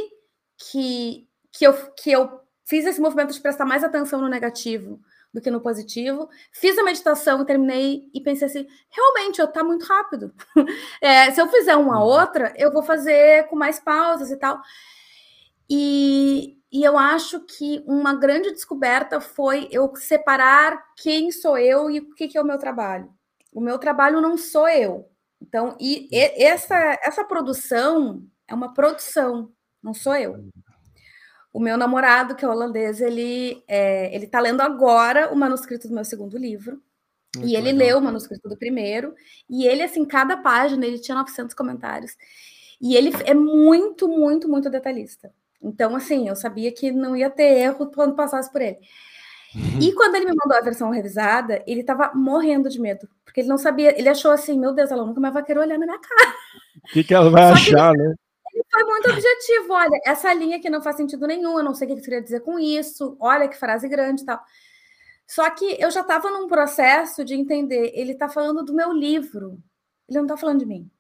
[0.71, 5.01] que, que, eu, que eu fiz esse movimento de prestar mais atenção no negativo
[5.35, 6.31] do que no positivo.
[6.53, 10.33] Fiz a meditação, terminei e pensei assim: realmente, eu tá muito rápido.
[11.01, 12.07] É, se eu fizer uma uhum.
[12.07, 14.61] outra, eu vou fazer com mais pausas e tal.
[15.69, 21.99] E, e eu acho que uma grande descoberta foi eu separar quem sou eu e
[22.01, 23.13] o que, que é o meu trabalho.
[23.53, 25.11] O meu trabalho não sou eu.
[25.43, 30.49] Então, e, e essa, essa produção é uma produção, não sou eu.
[31.55, 35.95] O meu namorado, que é holandês, ele é, ele está lendo agora o manuscrito do
[35.95, 36.83] meu segundo livro.
[37.37, 37.87] Muito e ele legal.
[37.87, 39.15] leu o manuscrito do primeiro.
[39.49, 42.17] E ele, assim, cada página, ele tinha 900 comentários.
[42.81, 45.33] E ele é muito, muito, muito detalhista.
[45.63, 48.79] Então, assim, eu sabia que não ia ter erro quando passasse por ele.
[49.55, 49.81] Uhum.
[49.81, 53.49] E quando ele me mandou a versão revisada, ele estava morrendo de medo, porque ele
[53.49, 56.01] não sabia, ele achou assim, meu Deus, ela nunca mais vai querer olhar na minha
[56.01, 56.35] cara.
[56.85, 58.15] O que, que ela vai Só achar, ele, né?
[58.71, 61.95] Foi muito objetivo, olha, essa linha aqui não faz sentido nenhum, eu não sei o
[61.95, 64.41] que queria dizer com isso, olha que frase grande e tal.
[65.27, 69.59] Só que eu já estava num processo de entender, ele está falando do meu livro,
[70.09, 70.91] ele não está falando de mim.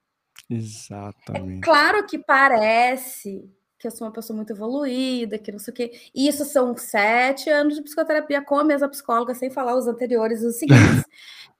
[0.49, 1.59] Exatamente.
[1.59, 3.45] É claro que parece
[3.79, 5.93] que eu sou uma pessoa muito evoluída, que não sei o quê.
[6.15, 10.43] E isso são sete anos de psicoterapia com a mesma psicóloga, sem falar os anteriores,
[10.43, 11.05] os seguintes.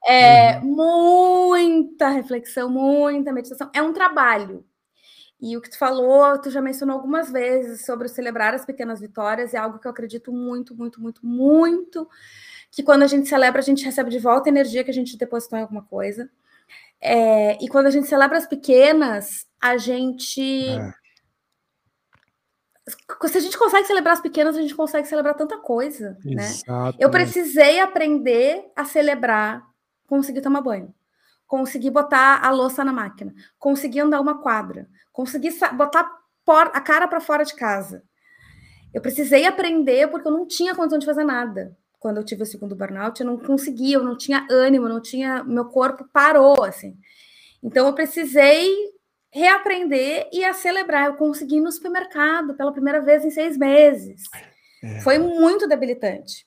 [0.07, 1.49] É, uhum.
[1.49, 3.71] muita reflexão, muita meditação.
[3.73, 4.63] É um trabalho.
[5.39, 9.53] E o que tu falou, tu já mencionou algumas vezes sobre celebrar as pequenas vitórias,
[9.53, 12.07] é algo que eu acredito muito, muito, muito, muito.
[12.71, 15.17] Que quando a gente celebra, a gente recebe de volta a energia que a gente
[15.17, 16.29] depositou em alguma coisa.
[17.01, 20.69] É, e quando a gente celebra as pequenas, a gente.
[20.69, 20.93] É.
[23.27, 26.47] Se a gente consegue celebrar as pequenas, a gente consegue celebrar tanta coisa, né?
[26.99, 29.65] Eu precisei aprender a celebrar,
[30.07, 30.93] conseguir tomar banho,
[31.47, 36.09] conseguir botar a louça na máquina, conseguir andar uma quadra, conseguir botar
[36.47, 38.03] a cara para fora de casa.
[38.93, 42.45] Eu precisei aprender porque eu não tinha condição de fazer nada quando eu tive o
[42.45, 46.95] segundo burnout, eu não conseguia, eu não tinha ânimo, não tinha, meu corpo parou assim.
[47.63, 48.71] Então eu precisei
[49.33, 51.07] reaprender e a celebrar.
[51.07, 54.21] Eu consegui ir no supermercado pela primeira vez em seis meses.
[54.83, 55.01] É.
[55.01, 56.44] Foi muito debilitante.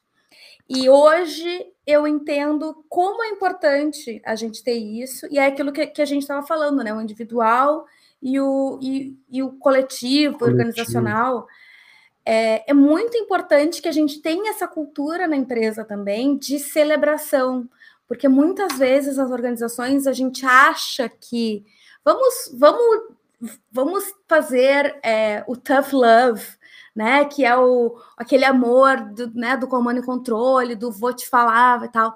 [0.69, 5.87] E hoje eu entendo como é importante a gente ter isso, e é aquilo que,
[5.87, 6.93] que a gente estava falando, né?
[6.93, 7.87] O individual
[8.21, 10.45] e o, e, e o coletivo, coletivo.
[10.45, 11.47] organizacional.
[12.27, 17.67] É, é muito importante que a gente tenha essa cultura na empresa também de celebração,
[18.07, 21.65] porque muitas vezes as organizações a gente acha que
[22.05, 23.15] vamos, vamos,
[23.73, 26.58] vamos fazer é, o tough love,
[26.99, 27.25] né?
[27.27, 31.85] Que é o, aquele amor do, né, do comando e controle, do vou te falar
[31.85, 32.13] e tal.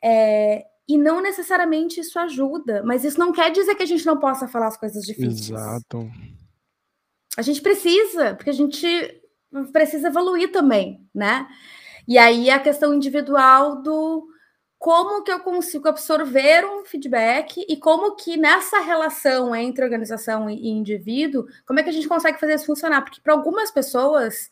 [0.00, 4.16] É, e não necessariamente isso ajuda, mas isso não quer dizer que a gente não
[4.20, 5.50] possa falar as coisas difíceis.
[5.50, 6.08] Exato.
[7.36, 8.86] A gente precisa, porque a gente
[9.72, 11.48] precisa evoluir também, né?
[12.06, 14.28] E aí a questão individual do
[14.82, 20.68] como que eu consigo absorver um feedback e como que nessa relação entre organização e
[20.70, 23.02] indivíduo, como é que a gente consegue fazer isso funcionar?
[23.02, 24.50] Porque para algumas pessoas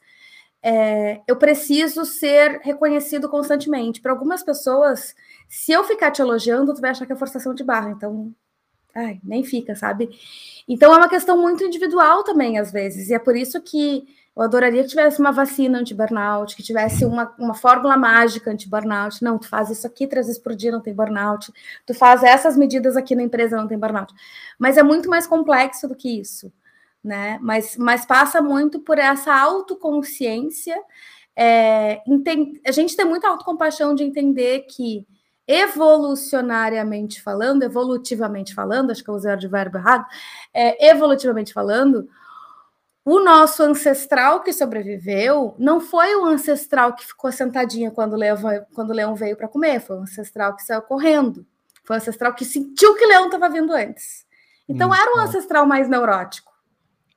[0.63, 4.01] é, eu preciso ser reconhecido constantemente.
[4.01, 5.17] Para algumas pessoas,
[5.49, 7.91] se eu ficar te elogiando, tu vai achar que é forçação de barra.
[7.91, 8.33] Então,
[8.95, 10.09] ai, nem fica, sabe?
[10.69, 13.09] Então é uma questão muito individual também, às vezes.
[13.11, 14.05] E é por isso que
[14.37, 19.23] eu adoraria que tivesse uma vacina anti-burnout, que tivesse uma, uma fórmula mágica anti-burnout.
[19.23, 21.53] Não, tu faz isso aqui três vezes por dia, não tem burnout.
[21.85, 24.15] Tu faz essas medidas aqui na empresa, não tem burnout.
[24.59, 26.53] Mas é muito mais complexo do que isso,
[27.03, 27.39] né?
[27.43, 30.81] Mas, mas passa muito por essa autoconsciência.
[31.37, 32.01] É,
[32.67, 35.07] a gente tem muita autocompaixão de entender que
[35.51, 40.07] evolucionariamente falando, evolutivamente falando, acho que eu usei o verbo errado,
[40.55, 42.09] é, evolutivamente falando,
[43.05, 48.37] o nosso ancestral que sobreviveu não foi o ancestral que ficou sentadinho quando o leão,
[48.73, 51.45] quando o leão veio para comer, foi o ancestral que saiu correndo,
[51.83, 54.25] foi o ancestral que sentiu que o leão estava vindo antes.
[54.69, 56.53] Então, era um ancestral mais neurótico,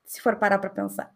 [0.03, 1.13] se for parar para pensar.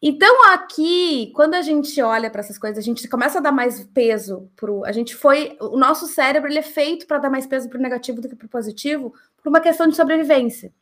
[0.00, 3.82] Então, aqui, quando a gente olha para essas coisas, a gente começa a dar mais
[3.84, 4.84] peso pro.
[4.84, 5.56] A gente foi.
[5.60, 8.36] O nosso cérebro ele é feito para dar mais peso para o negativo do que
[8.36, 10.72] para o positivo, por uma questão de sobrevivência.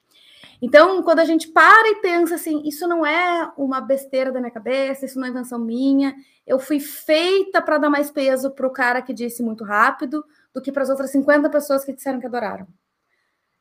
[0.60, 4.50] Então, quando a gente para e pensa assim, isso não é uma besteira da minha
[4.50, 6.14] cabeça, isso não é invenção minha,
[6.46, 10.62] eu fui feita para dar mais peso para o cara que disse muito rápido do
[10.62, 12.66] que para as outras 50 pessoas que disseram que adoraram.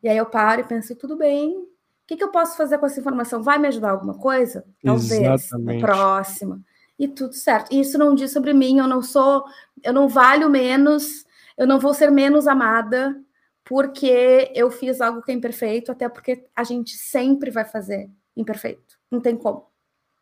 [0.02, 1.68] E aí eu paro e penso, tudo bem,
[2.06, 3.42] o que, que eu posso fazer com essa informação?
[3.42, 4.64] Vai me ajudar alguma coisa?
[4.84, 6.62] Talvez, na próxima.
[7.00, 7.74] E tudo certo.
[7.74, 9.44] E isso não diz sobre mim, eu não sou,
[9.84, 11.26] eu não valho menos,
[11.58, 13.20] eu não vou ser menos amada
[13.64, 19.00] porque eu fiz algo que é imperfeito, até porque a gente sempre vai fazer imperfeito.
[19.10, 19.66] Não tem como.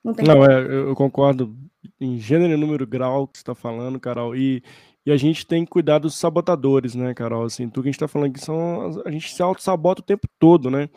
[0.01, 0.49] Não, tem Não como.
[0.49, 1.53] É, eu concordo
[1.99, 4.34] em gênero, número, grau que você está falando, Carol.
[4.34, 4.63] E,
[5.05, 7.43] e a gente tem que cuidar dos sabotadores, né, Carol?
[7.43, 9.03] Assim, tudo que a gente está falando aqui são.
[9.05, 10.89] A gente se auto-sabota o tempo todo, né?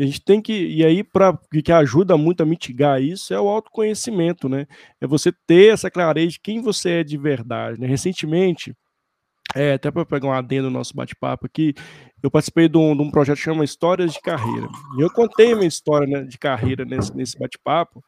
[0.00, 0.52] A gente tem que.
[0.52, 4.66] E aí, para que ajuda muito a mitigar isso é o autoconhecimento, né?
[5.00, 7.80] É você ter essa clareza de quem você é de verdade.
[7.80, 7.86] Né?
[7.86, 8.74] Recentemente,
[9.54, 11.74] é, até para pegar um adendo no nosso bate-papo aqui,
[12.22, 14.68] eu participei de um, de um, projeto que chama Histórias de Carreira.
[14.98, 18.02] E eu contei minha história né, de carreira nesse, nesse bate-papo.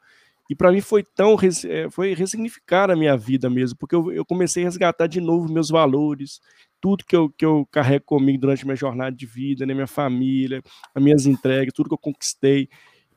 [0.49, 1.37] E para mim foi tão
[1.69, 5.51] é, foi ressignificar a minha vida mesmo, porque eu, eu, comecei a resgatar de novo
[5.51, 6.41] meus valores,
[6.85, 10.63] tudo que eu, que eu carrego comigo durante minha jornada de vida, né, minha família,
[10.95, 12.69] as minhas entregas, tudo que eu conquistei.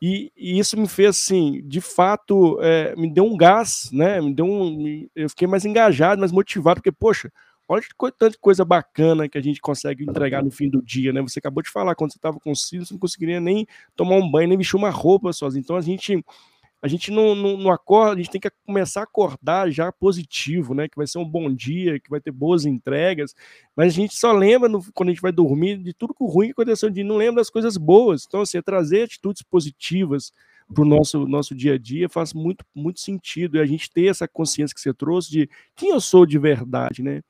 [0.01, 4.21] E, e isso me fez, assim, de fato, é, me deu um gás, né?
[4.21, 7.29] Me deu um, eu fiquei mais engajado, mais motivado, porque, poxa,
[7.67, 7.83] olha
[8.17, 11.21] tanta coisa bacana que a gente consegue entregar no fim do dia, né?
[11.21, 14.31] Você acabou de falar, quando você estava com filhos, você não conseguiria nem tomar um
[14.31, 15.61] banho, nem vestir uma roupa sozinho.
[15.61, 16.23] Então, a gente
[16.81, 20.75] a gente não, não, não, acorda, a gente tem que começar a acordar já positivo,
[20.75, 20.87] né?
[20.87, 23.33] Que vai ser um bom dia, que vai ter boas entregas,
[23.75, 26.27] mas a gente só lembra no, quando a gente vai dormir de tudo que o
[26.27, 28.25] ruim que aconteceu, de não lembra das coisas boas.
[28.27, 30.31] Então, assim, é trazer atitudes positivas
[30.71, 33.57] para o nosso, nosso dia a dia faz muito, muito sentido.
[33.57, 37.01] E a gente ter essa consciência que você trouxe de quem eu sou de verdade,
[37.01, 37.21] né?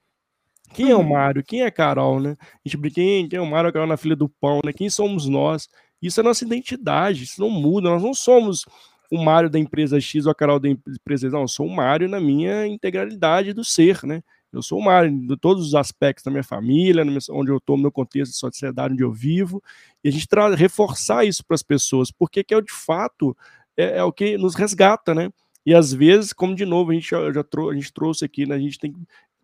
[0.74, 1.10] Quem é o uhum.
[1.10, 1.44] Mário?
[1.44, 2.36] Quem é a Carol, né?
[2.42, 4.74] A gente brinca, quem, quem é o Mário, a Carol na filha do pão, né?
[4.74, 5.70] Quem somos nós?
[6.02, 8.66] Isso é nossa identidade, isso não muda, nós não somos
[9.12, 11.32] o Mário da empresa X ou a Carol da empresa Y.
[11.32, 14.22] Não, eu sou o Mário na minha integralidade do ser, né?
[14.52, 17.84] Eu sou o Mário de todos os aspectos da minha família, onde eu estou, no
[17.84, 19.62] meu contexto de sociedade, onde eu vivo,
[20.04, 23.36] e a gente reforçar isso para as pessoas, porque que é de fato
[23.76, 25.30] é, é, o que nos resgata, né?
[25.66, 28.46] E às vezes, como de novo a gente já, já trou a gente trouxe aqui,
[28.46, 28.56] né?
[28.56, 29.00] A gente tem que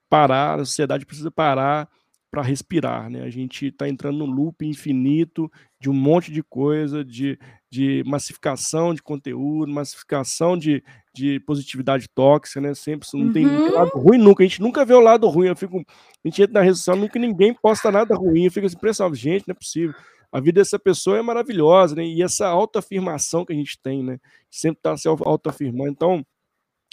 [0.10, 1.90] parar, a sociedade precisa parar
[2.34, 3.22] para respirar, né?
[3.22, 7.38] A gente está entrando num loop infinito de um monte de coisa, de,
[7.70, 12.74] de massificação de conteúdo, massificação de, de positividade tóxica, né?
[12.74, 13.72] Sempre não tem, uhum.
[13.74, 14.44] lado ruim nunca.
[14.44, 15.50] A gente nunca vê o lado ruim.
[15.50, 18.46] Eu fico, a gente entra na rede social, nunca ninguém posta nada ruim.
[18.46, 19.94] Eu fico assim, gente, não é possível.
[20.32, 22.04] A vida dessa pessoa é maravilhosa, né?
[22.04, 24.18] E essa autoafirmação que a gente tem, né?
[24.50, 25.92] Sempre está se autoafirmando.
[25.92, 26.26] Então,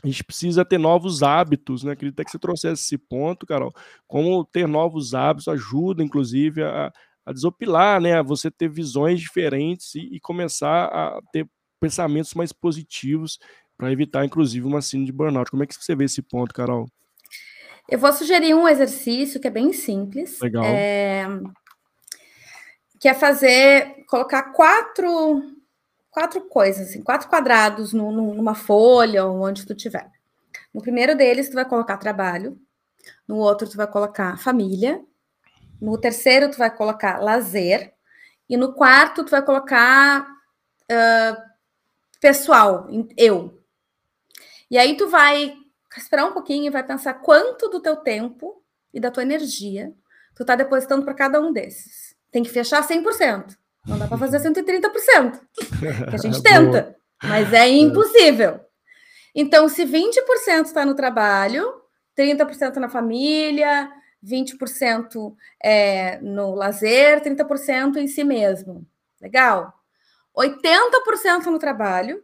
[0.03, 1.93] a gente precisa ter novos hábitos, né?
[1.93, 3.73] Acredito que você trouxesse esse ponto, Carol.
[4.07, 6.91] Como ter novos hábitos ajuda, inclusive, a,
[7.27, 8.15] a desopilar, né?
[8.15, 11.47] A você ter visões diferentes e, e começar a ter
[11.79, 13.39] pensamentos mais positivos
[13.77, 15.51] para evitar, inclusive, uma síndrome de burnout.
[15.51, 16.87] Como é que você vê esse ponto, Carol?
[17.89, 20.41] Eu vou sugerir um exercício que é bem simples.
[20.41, 20.65] Legal.
[20.65, 21.27] É...
[22.99, 25.60] Que é fazer, colocar quatro
[26.11, 30.11] quatro coisas, assim, quatro quadrados no, no, numa folha ou onde tu tiver.
[30.73, 32.61] No primeiro deles, tu vai colocar trabalho.
[33.27, 35.03] No outro, tu vai colocar família.
[35.81, 37.93] No terceiro, tu vai colocar lazer.
[38.49, 41.43] E no quarto, tu vai colocar uh,
[42.21, 43.63] pessoal, eu.
[44.71, 45.57] E aí, tu vai
[45.97, 49.93] esperar um pouquinho e vai pensar quanto do teu tempo e da tua energia
[50.35, 52.17] tu tá depositando para cada um desses.
[52.31, 53.57] Tem que fechar 100%.
[53.91, 55.41] Não dá para fazer 130%,
[56.09, 58.61] que a gente tenta, mas é impossível.
[59.35, 61.69] Então, se 20% está no trabalho,
[62.17, 63.91] 30% na família,
[64.25, 68.87] 20% é, no lazer, 30% em si mesmo.
[69.21, 69.75] Legal?
[70.39, 72.23] 80% no trabalho,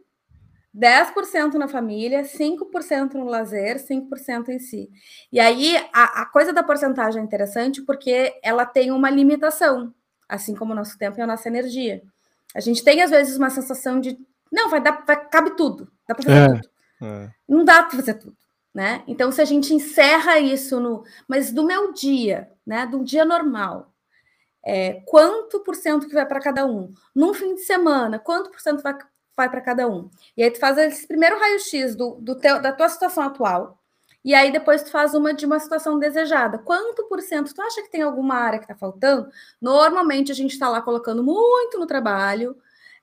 [0.73, 4.89] 10% na família, 5% no lazer, 5% em si.
[5.33, 9.93] E aí, a, a coisa da porcentagem é interessante porque ela tem uma limitação
[10.27, 12.01] assim como o nosso tempo e a nossa energia.
[12.55, 14.17] A gente tem, às vezes, uma sensação de
[14.51, 16.69] não, vai dar, vai, cabe tudo, dá para fazer é, tudo.
[17.01, 17.29] É.
[17.47, 18.37] Não dá para fazer tudo,
[18.73, 19.03] né?
[19.07, 21.03] Então, se a gente encerra isso no.
[21.27, 22.85] Mas do meu dia, né?
[22.85, 23.93] Do dia normal,
[24.65, 26.93] é, quanto por cento que vai para cada um?
[27.13, 28.97] Num fim de semana, quanto por cento vai,
[29.35, 30.09] vai para cada um?
[30.35, 33.76] E aí tu faz esse primeiro raio-x do, do teu, da tua situação atual,
[34.27, 36.57] e aí depois tu faz uma de uma situação desejada.
[36.57, 39.29] Quanto por cento tu acha que tem alguma área que está faltando?
[39.61, 42.53] Normalmente a gente está lá colocando muito no trabalho.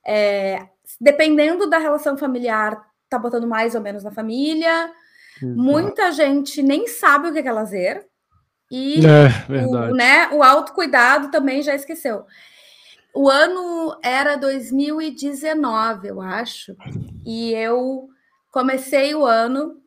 [0.05, 0.67] É,
[1.01, 4.91] dependendo da relação familiar, tá botando mais ou menos na família.
[5.41, 5.59] Exato.
[5.59, 8.05] Muita gente nem sabe o que é lazer.
[8.69, 12.23] E é, o, né, o autocuidado também já esqueceu.
[13.15, 16.75] O ano era 2019, eu acho.
[17.25, 18.09] E eu
[18.51, 19.81] comecei o ano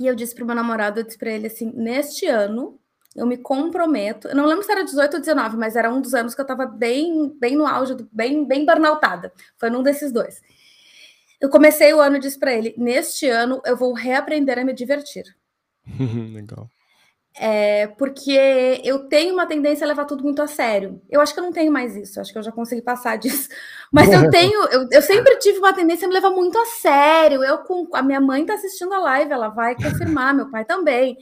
[0.00, 2.80] e eu disse para o meu namorado, eu disse para ele assim, neste ano
[3.14, 6.14] eu me comprometo, eu não lembro se era 18 ou 19, mas era um dos
[6.14, 9.32] anos que eu estava bem, bem no auge, bem, bem burnoutada.
[9.58, 10.40] Foi num desses dois.
[11.40, 14.72] Eu comecei o ano e disse para ele, neste ano eu vou reaprender a me
[14.72, 15.24] divertir.
[16.32, 16.68] Legal.
[17.42, 21.00] É, porque eu tenho uma tendência a levar tudo muito a sério.
[21.08, 23.48] Eu acho que eu não tenho mais isso, acho que eu já consegui passar disso.
[23.90, 27.42] Mas eu tenho, eu, eu sempre tive uma tendência a me levar muito a sério.
[27.42, 31.16] Eu com a minha mãe está assistindo a live, ela vai confirmar, meu pai também.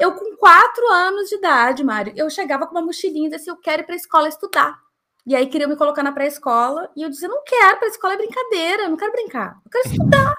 [0.00, 3.50] Eu com quatro anos de idade, Mário, eu chegava com uma mochilinha e dizia assim,
[3.50, 4.78] eu quero ir para a escola estudar.
[5.26, 8.14] E aí queriam me colocar na pré-escola e eu dizia, não quero, para a escola
[8.14, 10.34] é brincadeira, eu não quero brincar, eu quero estudar.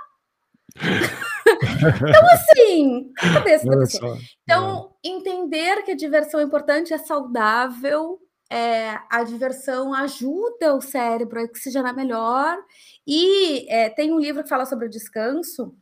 [1.46, 4.18] então, assim, cabeça pessoa.
[4.44, 8.20] Então, entender que a diversão é importante, é saudável,
[8.50, 12.58] é, a diversão ajuda o cérebro a oxigenar melhor.
[13.06, 15.74] E é, tem um livro que fala sobre o descanso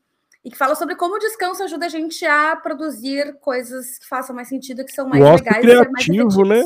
[0.43, 4.35] e que fala sobre como o descanso ajuda a gente a produzir coisas que façam
[4.35, 5.59] mais sentido, que são mais o legais.
[5.59, 6.63] Criativo, né?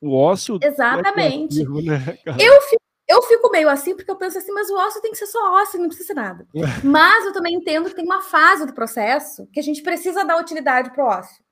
[0.00, 0.58] O ócio.
[0.62, 1.62] Exatamente.
[1.62, 2.85] É criativo, né, eu fico
[3.16, 5.54] eu fico meio assim porque eu penso assim, mas o ócio tem que ser só
[5.54, 6.46] ócio, não precisa ser nada.
[6.84, 10.38] mas eu também entendo que tem uma fase do processo que a gente precisa dar
[10.38, 11.44] utilidade para o ócio.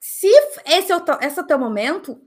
[0.00, 0.28] Se
[0.64, 2.20] esse é, o, esse é o teu momento,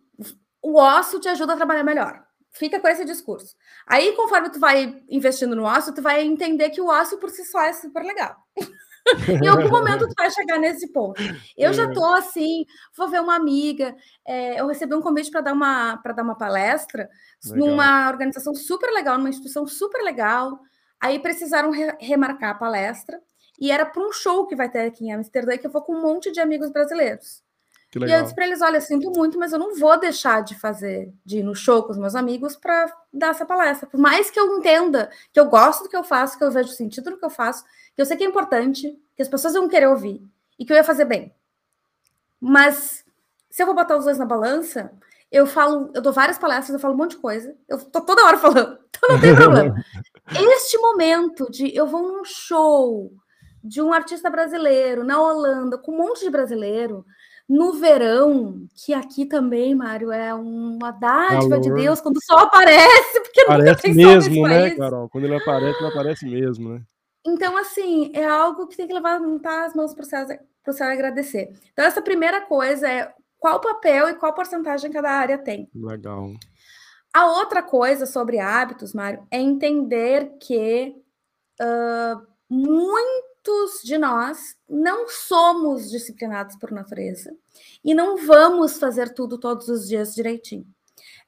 [0.61, 2.23] o ócio te ajuda a trabalhar melhor.
[2.51, 3.55] Fica com esse discurso.
[3.85, 7.45] Aí, conforme tu vai investindo no ócio, tu vai entender que o ócio por si
[7.45, 8.35] só é super legal.
[9.43, 11.21] em algum momento tu vai chegar nesse ponto.
[11.57, 11.91] Eu já é.
[11.93, 12.65] tô assim,
[12.97, 13.95] vou ver uma amiga.
[14.25, 17.09] É, eu recebi um convite para dar uma para dar uma palestra
[17.45, 17.67] legal.
[17.67, 20.59] numa organização super legal, numa instituição super legal.
[20.99, 23.19] Aí precisaram re remarcar a palestra
[23.59, 25.95] e era para um show que vai ter aqui em Amsterdã que eu vou com
[25.95, 27.41] um monte de amigos brasileiros.
[27.95, 31.11] E eu disse para eles: olha, sinto muito, mas eu não vou deixar de fazer,
[31.25, 33.87] de ir no show com os meus amigos para dar essa palestra.
[33.87, 36.69] Por mais que eu entenda que eu gosto do que eu faço, que eu vejo
[36.69, 37.63] sentido no que eu faço,
[37.95, 40.21] que eu sei que é importante, que as pessoas vão querer ouvir
[40.57, 41.33] e que eu ia fazer bem.
[42.39, 43.03] Mas
[43.49, 44.91] se eu vou botar os dois na balança,
[45.31, 48.23] eu falo, eu dou várias palestras, eu falo um monte de coisa, eu tô toda
[48.23, 49.75] hora falando, então não tem problema.
[50.53, 53.11] este momento de eu vou num show
[53.63, 57.05] de um artista brasileiro na Holanda, com um monte de brasileiro,
[57.49, 61.61] no verão, que aqui também, Mário, é uma dádiva Calor.
[61.61, 64.77] de Deus quando o sol aparece, porque aparece nunca tem mesmo, sol né, país.
[64.77, 65.09] Carol?
[65.09, 66.81] Quando ele aparece, ele aparece mesmo, né?
[67.25, 70.27] Então, assim, é algo que tem que levantar as mãos para o céu,
[70.63, 71.51] pro céu agradecer.
[71.73, 75.67] Então, essa primeira coisa é qual papel e qual porcentagem cada área tem.
[75.73, 76.31] Legal.
[77.11, 80.95] A outra coisa sobre hábitos, Mário, é entender que
[81.59, 82.21] uh,
[83.39, 87.31] muitos de nós não somos disciplinados por natureza
[87.83, 90.65] e não vamos fazer tudo todos os dias direitinho.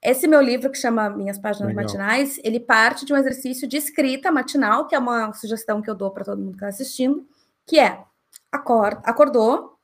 [0.03, 1.86] Esse meu livro, que chama Minhas Páginas Legal.
[1.86, 5.95] Matinais, ele parte de um exercício de escrita matinal, que é uma sugestão que eu
[5.95, 7.26] dou para todo mundo que está assistindo,
[7.66, 8.03] que é
[8.51, 9.78] acorda, acordou,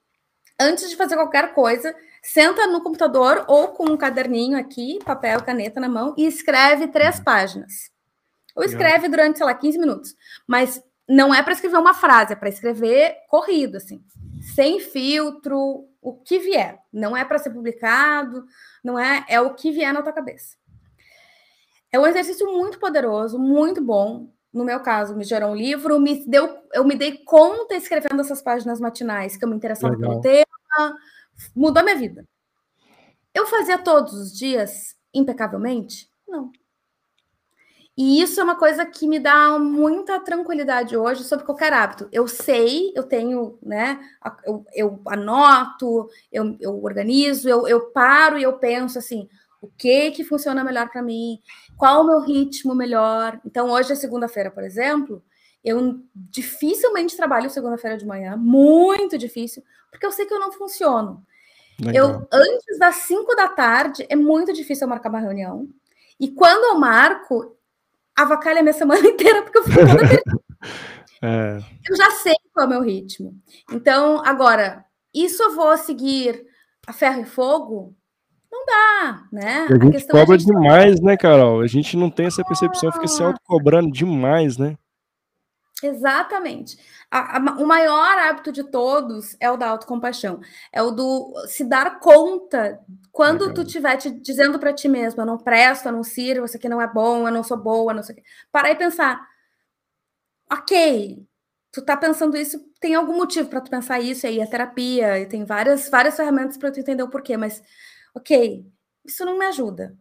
[0.60, 5.80] antes de fazer qualquer coisa, senta no computador ou com um caderninho aqui, papel, caneta
[5.80, 7.90] na mão, e escreve três páginas.
[8.56, 10.16] Ou escreve durante, sei lá, 15 minutos.
[10.48, 14.04] Mas não é para escrever uma frase, é para escrever corrido, assim,
[14.54, 16.80] sem filtro, o que vier.
[16.92, 18.46] Não é para ser publicado,
[18.84, 20.58] não é, é o que vier na tua cabeça.
[21.92, 24.30] É um exercício muito poderoso, muito bom.
[24.54, 28.42] No meu caso, me gerou um livro, me deu, eu me dei conta escrevendo essas
[28.42, 30.10] páginas matinais que eu me interessava Legal.
[30.10, 30.98] pelo tema,
[31.56, 32.26] mudou a minha vida.
[33.34, 36.10] Eu fazia todos os dias impecavelmente?
[36.28, 36.52] Não.
[37.98, 42.08] E isso é uma coisa que me dá muita tranquilidade hoje sobre qualquer hábito.
[42.12, 44.00] Eu sei, eu tenho, né?
[44.46, 49.28] Eu, eu anoto, eu, eu organizo, eu, eu paro e eu penso assim:
[49.60, 51.40] o que que funciona melhor para mim?
[51.76, 53.42] Qual o meu ritmo melhor?
[53.44, 55.24] Então, hoje é segunda-feira, por exemplo.
[55.64, 61.26] Eu dificilmente trabalho segunda-feira de manhã, muito difícil, porque eu sei que eu não funciono.
[61.82, 62.06] Legal.
[62.06, 65.68] Eu, antes das 5 da tarde, é muito difícil eu marcar uma reunião.
[66.20, 67.57] E quando eu marco,
[68.18, 70.40] avacalha minha semana inteira, porque eu fico toda perdida.
[71.22, 71.60] é.
[71.90, 73.34] Eu já sei qual é o meu ritmo.
[73.72, 76.46] Então, agora, isso eu vou seguir
[76.88, 77.96] a ferro e fogo?
[78.52, 79.68] Não dá, né?
[79.70, 81.62] E a gente a cobra a gente demais, né, Carol?
[81.62, 84.76] A gente não tem essa percepção, fica se autocobrando demais, né?
[85.84, 86.78] Exatamente.
[87.12, 90.40] A, a, o maior hábito de todos é o da autocompaixão.
[90.72, 92.80] É o do se dar conta
[93.12, 93.54] quando Legal.
[93.56, 96.68] tu estiver te dizendo para ti mesmo, eu não presto, eu não sirvo, isso aqui
[96.68, 98.24] não é bom, eu não sou boa, não sei o quê.
[98.52, 99.20] Parar e pensar,
[100.52, 101.26] ok,
[101.72, 105.20] tu tá pensando isso, tem algum motivo para tu pensar isso, e aí a terapia,
[105.20, 107.62] e tem várias, várias ferramentas para tu entender o porquê, mas
[108.16, 108.66] ok,
[109.06, 109.96] isso não me ajuda.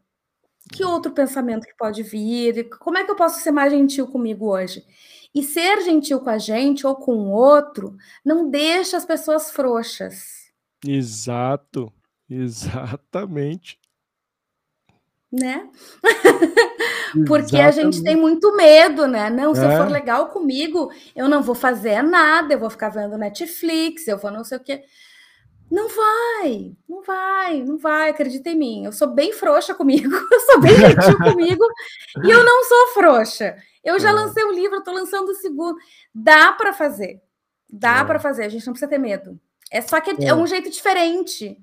[0.73, 2.69] Que outro pensamento que pode vir?
[2.81, 4.85] Como é que eu posso ser mais gentil comigo hoje?
[5.37, 10.51] E ser gentil com a gente ou com o outro não deixa as pessoas frouxas.
[10.83, 11.93] Exato,
[12.27, 13.79] exatamente.
[15.31, 15.69] Né?
[17.29, 19.29] Porque a gente tem muito medo, né?
[19.29, 19.67] Não, se é.
[19.67, 24.17] eu for legal comigo, eu não vou fazer nada, eu vou ficar vendo Netflix, eu
[24.17, 24.85] vou não sei o quê.
[25.71, 28.85] Não vai, não vai, não vai, acredita em mim.
[28.87, 31.67] Eu sou bem frouxa comigo, eu sou bem gentil comigo
[32.25, 33.55] e eu não sou frouxa.
[33.87, 34.13] Eu já é.
[34.13, 35.79] lancei um livro, estou lançando o segundo.
[36.13, 37.23] Dá para fazer.
[37.71, 38.05] Dá é.
[38.05, 39.41] para fazer, a gente não precisa ter medo.
[39.71, 41.57] É só que é, é um jeito diferente.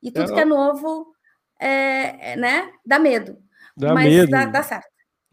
[0.00, 1.12] E é, tudo que é novo,
[1.58, 2.72] é, né?
[2.86, 3.36] Dá medo.
[3.76, 4.30] Dá Mas medo.
[4.30, 4.88] Dá, dá certo.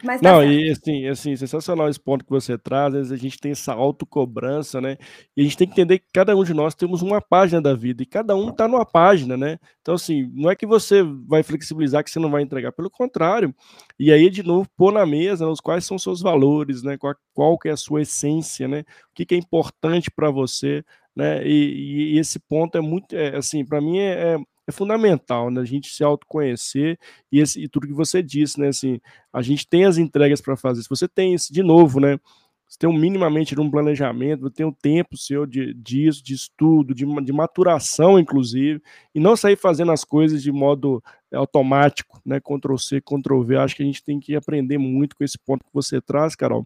[0.05, 0.53] Mas tá Não, certo.
[0.53, 2.87] e assim, assim, sensacional esse ponto que você traz.
[2.87, 4.97] Às vezes a gente tem essa autocobrança, né?
[5.35, 7.73] E a gente tem que entender que cada um de nós temos uma página da
[7.73, 9.57] vida e cada um está numa página, né?
[9.81, 13.53] Então, assim, não é que você vai flexibilizar que você não vai entregar, pelo contrário.
[13.99, 16.97] E aí, de novo, pôr na mesa né, os quais são seus valores, né?
[16.97, 18.81] Qual, qual que é a sua essência, né?
[18.81, 20.83] O que, que é importante para você,
[21.15, 21.45] né?
[21.47, 24.37] E, e, esse ponto é muito, é, assim, para mim é, é
[24.67, 25.61] é fundamental, né?
[25.61, 26.97] A gente se autoconhecer
[27.31, 28.69] e, esse, e tudo que você disse, né?
[28.69, 28.99] Assim,
[29.31, 30.81] a gente tem as entregas para fazer.
[30.81, 32.19] Se você tem isso, de novo, né?
[32.67, 37.05] Você tem um minimamente um planejamento, tem um tempo seu de, disso, de estudo, de,
[37.23, 38.81] de maturação, inclusive,
[39.13, 41.01] e não sair fazendo as coisas de modo
[41.31, 42.39] automático, né?
[42.39, 43.57] Ctrl C, Ctrl V.
[43.57, 46.65] Acho que a gente tem que aprender muito com esse ponto que você traz, Carol.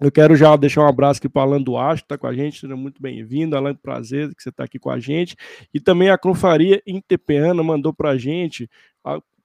[0.00, 2.32] Eu quero já deixar um abraço aqui para o Alan Duarte, que está com a
[2.32, 3.56] gente, seja muito bem-vindo.
[3.56, 5.36] Alan, prazer que você está aqui com a gente.
[5.74, 8.70] E também a Crufaria Intepeana mandou para a gente,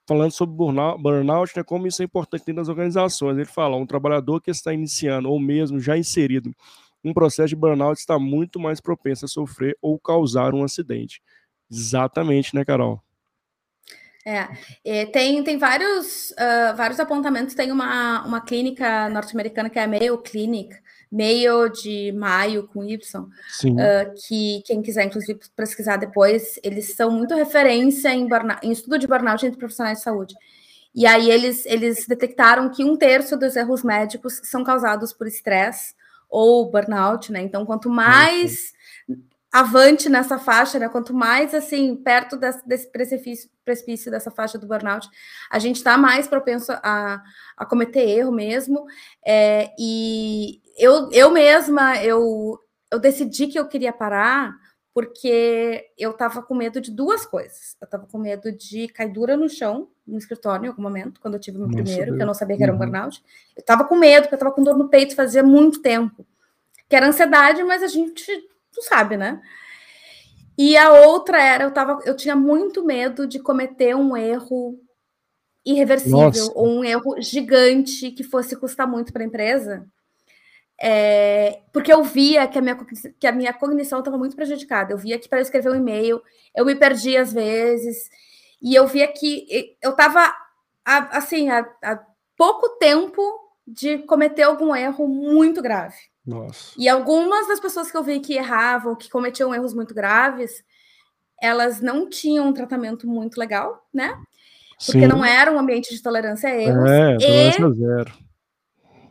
[0.08, 3.36] falando sobre burnout, né, como isso é importante dentro das organizações.
[3.36, 6.52] Ele fala: um trabalhador que está iniciando, ou mesmo já inserido
[7.04, 11.20] um processo de burnout, está muito mais propenso a sofrer ou causar um acidente.
[11.70, 13.02] Exatamente, né, Carol?
[14.26, 14.48] É,
[14.86, 17.54] é, tem, tem vários, uh, vários apontamentos.
[17.54, 20.76] Tem uma, uma clínica norte-americana que é a Mayo Clinic,
[21.12, 23.30] Mayo de maio com Y, uh,
[24.26, 28.28] que quem quiser, inclusive, pesquisar depois, eles são muito referência em,
[28.64, 30.34] em estudo de burnout entre profissionais de saúde.
[30.96, 35.96] E aí eles, eles detectaram que um terço dos erros médicos são causados por estresse
[36.30, 37.42] ou burnout, né?
[37.42, 38.73] Então, quanto mais
[39.54, 40.90] avante nessa faixa, né?
[40.90, 45.08] Quanto mais assim, perto desse, desse precipício, precipício dessa faixa do burnout,
[45.48, 47.22] a gente está mais propenso a,
[47.56, 48.88] a cometer erro mesmo.
[49.24, 52.60] É, e eu, eu mesma, eu,
[52.92, 54.56] eu decidi que eu queria parar
[54.92, 57.76] porque eu estava com medo de duas coisas.
[57.80, 61.36] Eu estava com medo de cair dura no chão, no escritório, em algum momento, quando
[61.36, 62.18] eu tive meu Nossa primeiro, Deus.
[62.18, 62.82] que eu não sabia que era um uhum.
[62.82, 63.24] burnout.
[63.56, 66.26] Eu estava com medo, porque eu estava com dor no peito fazia muito tempo.
[66.90, 68.32] Que era ansiedade, mas a gente
[68.74, 69.42] tu sabe, né?
[70.58, 74.80] E a outra era, eu, tava, eu tinha muito medo de cometer um erro
[75.66, 76.52] irreversível Nossa.
[76.54, 79.88] ou um erro gigante que fosse custar muito para a empresa.
[80.80, 82.76] É, porque eu via que a minha,
[83.20, 84.92] que a minha cognição estava muito prejudicada.
[84.92, 86.22] Eu via que para escrever um e-mail
[86.56, 88.10] eu me perdia às vezes,
[88.62, 90.34] e eu via que eu estava
[90.86, 92.06] assim há, há
[92.38, 93.22] pouco tempo
[93.66, 95.96] de cometer algum erro muito grave.
[96.26, 96.74] Nossa.
[96.78, 100.64] E algumas das pessoas que eu vi que erravam, que cometiam erros muito graves,
[101.42, 104.18] elas não tinham um tratamento muito legal, né?
[104.86, 105.08] Porque Sim.
[105.08, 106.90] não era um ambiente de tolerância a erros.
[106.90, 108.14] É, tolerância zero.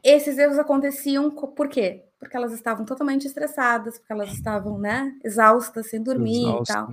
[0.02, 2.04] Esses erros aconteciam por quê?
[2.18, 6.72] Porque elas estavam totalmente estressadas, porque elas estavam, né, exaustas, sem dormir Exausta.
[6.72, 6.88] e tal.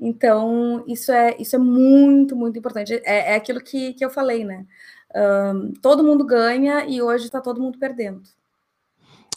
[0.00, 2.94] Então, isso é, isso é muito, muito importante.
[3.04, 4.66] É, é aquilo que, que eu falei, né?
[5.14, 8.22] Um, todo mundo ganha e hoje está todo mundo perdendo.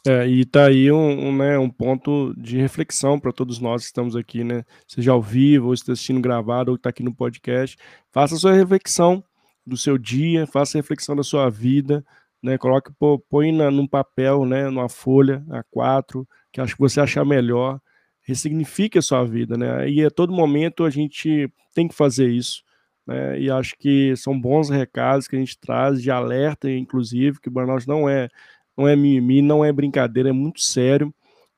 [0.06, 3.86] É, e tá aí um, um, né, um ponto de reflexão para todos nós que
[3.86, 4.66] estamos aqui, né?
[4.86, 7.78] Seja ao vivo, ou está assistindo gravado, ou está aqui no podcast.
[8.12, 9.24] Faça a sua reflexão
[9.66, 12.06] do seu dia, faça a reflexão da sua vida,
[12.42, 12.58] né?
[12.58, 14.70] Coloque, pô, põe na, num papel, né?
[14.70, 17.80] Numa folha A4, que acho que você achar melhor.
[18.22, 19.90] Ressignifique a sua vida, né?
[19.90, 22.62] E a todo momento a gente tem que fazer isso.
[23.06, 27.50] Né, e acho que são bons recados que a gente traz de alerta, inclusive, que
[27.50, 28.30] o burnout não é
[28.78, 31.14] não é mimimi, não é brincadeira, é muito sério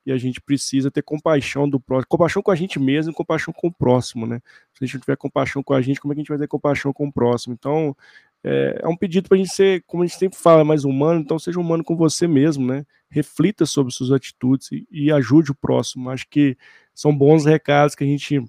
[0.06, 3.68] e a gente precisa ter compaixão do próximo, compaixão com a gente mesmo compaixão com
[3.68, 4.40] o próximo, né?
[4.74, 6.38] Se a gente não tiver compaixão com a gente, como é que a gente vai
[6.38, 7.56] ter compaixão com o próximo?
[7.58, 7.96] Então,
[8.44, 11.20] é, é um pedido para a gente ser, como a gente sempre fala, mais humano,
[11.20, 12.86] então seja humano com você mesmo, né?
[13.10, 16.12] Reflita sobre suas atitudes e, e ajude o próximo.
[16.12, 16.56] Acho que
[16.94, 18.44] são bons recados que a gente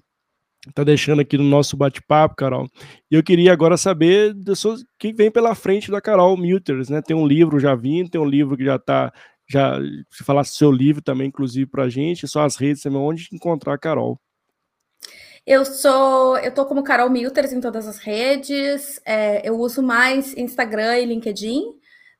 [0.73, 2.67] tá deixando aqui no nosso bate-papo, Carol.
[3.11, 7.01] E eu queria agora saber o que vem pela frente da Carol Milters, né?
[7.01, 9.11] Tem um livro já vindo, tem um livro que já está
[9.49, 9.79] já
[10.11, 13.73] se falasse seu livro também, inclusive para a gente, só as redes também, onde encontrar
[13.73, 14.19] a Carol.
[15.45, 18.99] Eu sou, eu tô como Carol Milters em todas as redes.
[19.05, 21.76] É, eu uso mais Instagram e LinkedIn.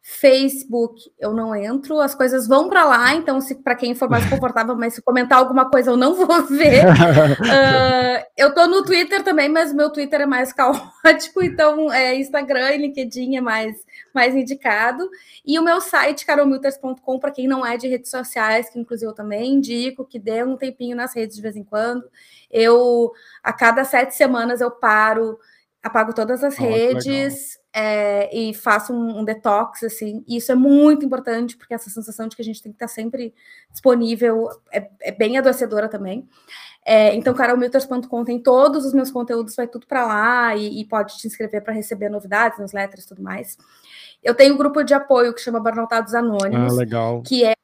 [0.09, 4.23] Facebook eu não entro, as coisas vão para lá, então se para quem for mais
[4.31, 6.85] confortável, mas se comentar alguma coisa eu não vou ver.
[6.85, 12.71] uh, eu tô no Twitter também, mas meu Twitter é mais caótico, então é, Instagram
[12.71, 13.75] e LinkedIn é mais
[14.15, 15.07] mais indicado.
[15.45, 19.15] E o meu site carolmilters.com para quem não é de redes sociais, que inclusive eu
[19.15, 22.09] também indico que dê um tempinho nas redes de vez em quando.
[22.49, 23.11] Eu
[23.43, 25.37] a cada sete semanas eu paro
[25.87, 30.55] apago todas as oh, redes é, e faço um, um, detox, assim, e isso é
[30.55, 33.33] muito importante, porque essa sensação de que a gente tem que estar sempre
[33.71, 36.27] disponível é, é bem adoecedora também.
[36.85, 41.17] É, então, carolmilters.com tem todos os meus conteúdos, vai tudo para lá, e, e, pode
[41.17, 43.57] te inscrever para receber novidades, newsletters e tudo mais.
[44.23, 47.21] Eu tenho um grupo de apoio que chama Burnoutados Anônimos, ah, legal.
[47.21, 47.56] que é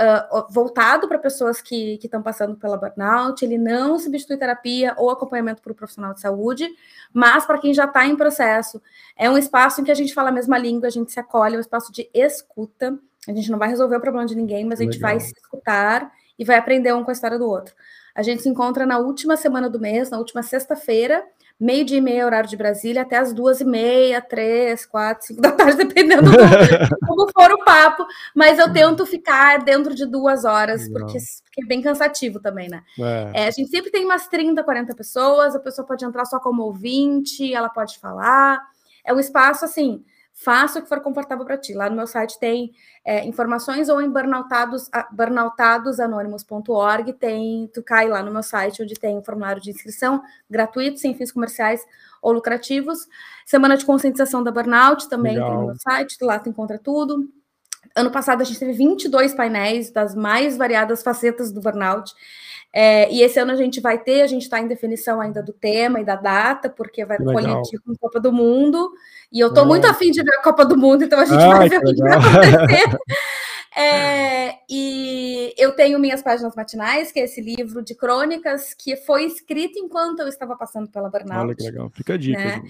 [0.00, 3.44] uh, voltado para pessoas que estão passando pela burnout.
[3.44, 6.68] Ele não substitui terapia ou acompanhamento por um profissional de saúde,
[7.12, 8.80] mas para quem já está em processo,
[9.16, 11.54] é um espaço em que a gente fala a mesma língua, a gente se acolhe,
[11.54, 12.98] é um espaço de escuta.
[13.28, 16.10] A gente não vai resolver o problema de ninguém, mas a gente vai se escutar
[16.38, 17.74] e vai aprender um com a história do outro.
[18.14, 21.24] A gente se encontra na última semana do mês, na última sexta-feira,
[21.60, 25.42] meio dia e meia, horário de Brasília, até as duas e meia, três, quatro, cinco
[25.42, 26.30] da tarde, dependendo do
[27.06, 28.06] como for o papo.
[28.34, 32.82] Mas eu tento ficar dentro de duas horas, porque, porque, é bem cansativo também, né?
[32.98, 33.42] É.
[33.42, 36.62] É, a gente sempre tem umas 30, 40 pessoas, a pessoa pode entrar só como
[36.62, 38.60] ouvinte, ela pode falar.
[39.04, 40.02] É um espaço assim
[40.42, 41.74] faça o que for confortável para ti.
[41.74, 42.72] Lá no meu site tem
[43.04, 49.18] é, informações ou em burnoutados, burnoutadosanônimos.org tem, tu cai lá no meu site onde tem
[49.18, 51.84] um formulário de inscrição gratuito, sem fins comerciais
[52.22, 53.06] ou lucrativos.
[53.44, 55.50] Semana de conscientização da burnout também Legal.
[55.50, 57.28] tem no meu site, lá tu encontra tudo.
[57.94, 62.12] Ano passado a gente teve 22 painéis das mais variadas facetas do burnout.
[62.72, 65.52] É, e esse ano a gente vai ter, a gente está em definição ainda do
[65.52, 68.92] tema e da data, porque vai coincidir com a Copa do Mundo.
[69.32, 69.66] E eu estou é.
[69.66, 71.94] muito afim de ver a Copa do Mundo, então a gente Ai, vai ver o
[71.94, 72.98] que vai acontecer.
[73.76, 79.24] É, e eu tenho minhas páginas matinais, que é esse livro de crônicas que foi
[79.24, 81.40] escrito enquanto eu estava passando pela burnout.
[81.40, 82.44] Olha que legal, fica a dica.
[82.44, 82.62] Né?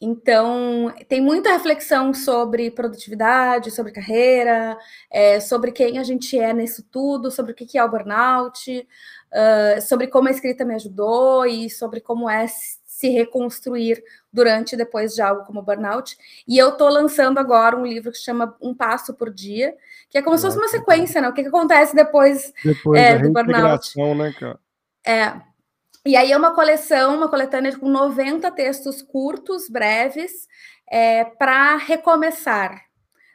[0.00, 4.78] Então, tem muita reflexão sobre produtividade, sobre carreira,
[5.10, 8.86] é, sobre quem a gente é nisso tudo, sobre o que é o burnout,
[9.32, 12.46] uh, sobre como a escrita me ajudou e sobre como é
[12.96, 16.16] se reconstruir durante e depois de algo como burnout.
[16.46, 19.74] E eu estou lançando agora um livro que chama Um Passo por Dia,
[20.10, 21.28] que é como se fosse uma sequência, né?
[21.28, 23.92] O que, que acontece depois, depois é, do burnout.
[24.16, 24.58] Né, cara?
[25.06, 25.40] É,
[26.06, 30.46] e aí é uma coleção, uma coletânea com 90 textos curtos, breves,
[30.88, 32.80] é, para recomeçar,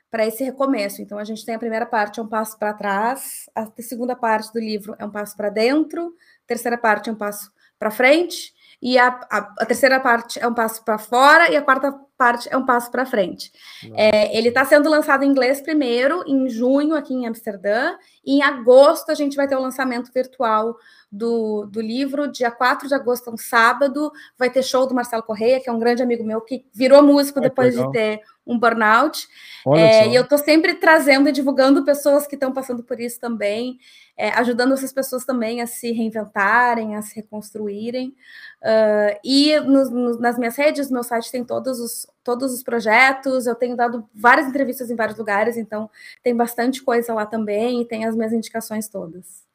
[0.09, 1.01] para esse recomeço.
[1.01, 4.53] Então a gente tem a primeira parte é um passo para trás, a segunda parte
[4.53, 8.53] do livro é um passo para dentro, a terceira parte é um passo para frente,
[8.81, 12.47] e a, a, a, terceira parte é um passo para fora e a quarta parte
[12.51, 13.51] é um passo para frente.
[13.95, 18.43] É, ele está sendo lançado em inglês primeiro, em junho, aqui em Amsterdã, e em
[18.43, 20.75] agosto a gente vai ter o lançamento virtual
[21.11, 22.31] do, do livro.
[22.31, 25.79] Dia 4 de agosto, um sábado, vai ter show do Marcelo Correia, que é um
[25.79, 29.27] grande amigo meu, que virou músico é, depois de ter um burnout.
[29.75, 33.77] É, e eu estou sempre trazendo e divulgando pessoas que estão passando por isso também,
[34.17, 38.15] é, ajudando essas pessoas também a se reinventarem, a se reconstruírem.
[38.61, 42.63] Uh, e no, no, nas minhas redes, no meu site tem todos os, todos os
[42.63, 43.45] projetos.
[43.45, 45.89] Eu tenho dado várias entrevistas em vários lugares, então
[46.23, 49.49] tem bastante coisa lá também e tem as minhas indicações todas.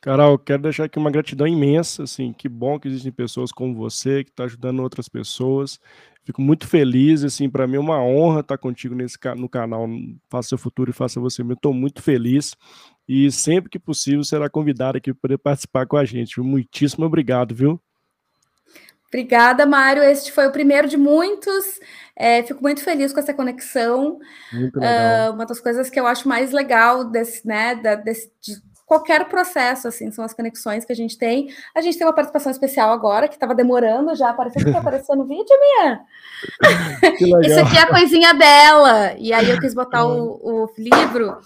[0.00, 4.22] Carol, quero deixar aqui uma gratidão imensa, assim, que bom que existem pessoas como você
[4.22, 5.80] que está ajudando outras pessoas.
[6.24, 9.86] Fico muito feliz, assim, para mim é uma honra estar contigo nesse no canal
[10.30, 11.52] Faça Seu Futuro e Faça Você Mesmo.
[11.52, 12.56] Estou muito feliz
[13.06, 16.40] e sempre que possível será convidado aqui para poder participar com a gente.
[16.40, 17.78] Muitíssimo obrigado, viu?
[19.08, 20.02] Obrigada, Mário.
[20.02, 21.78] Este foi o primeiro de muitos.
[22.16, 24.18] É, fico muito feliz com essa conexão.
[24.52, 25.30] Muito legal.
[25.30, 28.54] Uh, uma das coisas que eu acho mais legal desse, né, da, desse, de
[28.86, 31.48] qualquer processo, assim, são as conexões que a gente tem.
[31.74, 35.24] A gente tem uma participação especial agora, que estava demorando já, apareceu que apareceu no
[35.24, 36.00] vídeo, minha.
[37.42, 39.14] Isso aqui é a coisinha dela.
[39.18, 41.38] E aí eu quis botar o, o livro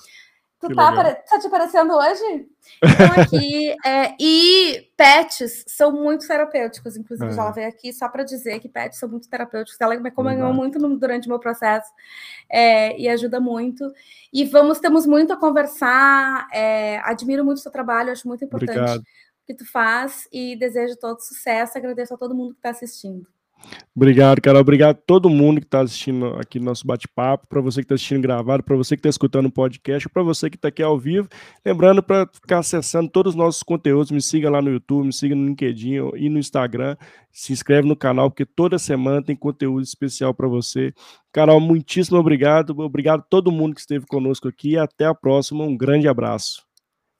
[0.60, 2.48] Tu tá, tá, te aparecendo hoje?
[2.82, 3.76] Então, aqui.
[3.86, 7.34] é, e pets são muito terapêuticos, inclusive, é.
[7.34, 9.80] ela veio aqui só para dizer que pets são muito terapêuticos.
[9.80, 11.88] Ela me acompanhou muito no, durante o meu processo
[12.50, 13.88] é, e ajuda muito.
[14.32, 16.48] E vamos, temos muito a conversar.
[16.52, 19.00] É, admiro muito o seu trabalho, acho muito importante Obrigado.
[19.00, 21.78] o que tu faz e desejo todo sucesso.
[21.78, 23.28] Agradeço a todo mundo que está assistindo.
[23.94, 24.60] Obrigado, Carol.
[24.60, 27.94] Obrigado a todo mundo que está assistindo aqui no nosso bate-papo, para você que está
[27.96, 30.98] assistindo gravado, para você que está escutando o podcast, para você que está aqui ao
[30.98, 31.28] vivo.
[31.64, 35.34] Lembrando para ficar acessando todos os nossos conteúdos, me siga lá no YouTube, me siga
[35.34, 36.96] no LinkedIn e no Instagram.
[37.32, 40.92] Se inscreve no canal, porque toda semana tem conteúdo especial para você.
[41.32, 42.78] Carol, muitíssimo obrigado.
[42.78, 44.76] Obrigado a todo mundo que esteve conosco aqui.
[44.76, 45.64] Até a próxima.
[45.64, 46.62] Um grande abraço.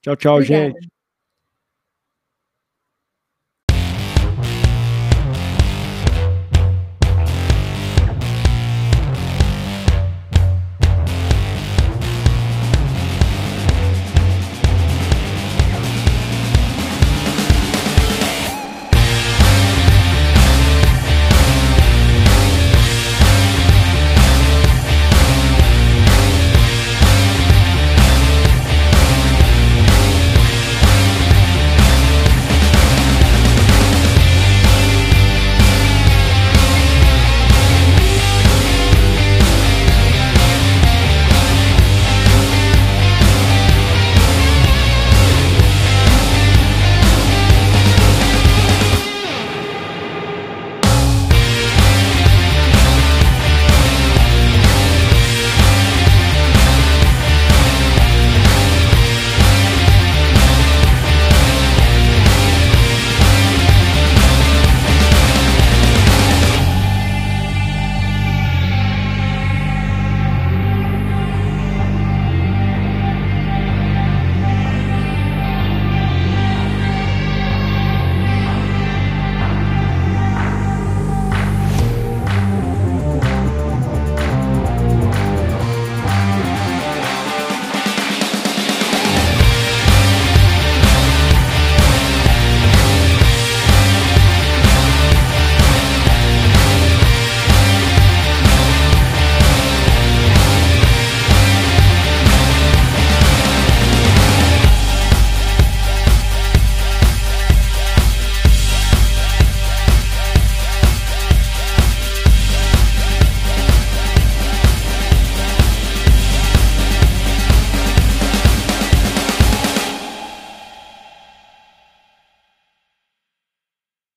[0.03, 0.65] Tchau, tchau, Obrigada.
[0.67, 0.98] gente.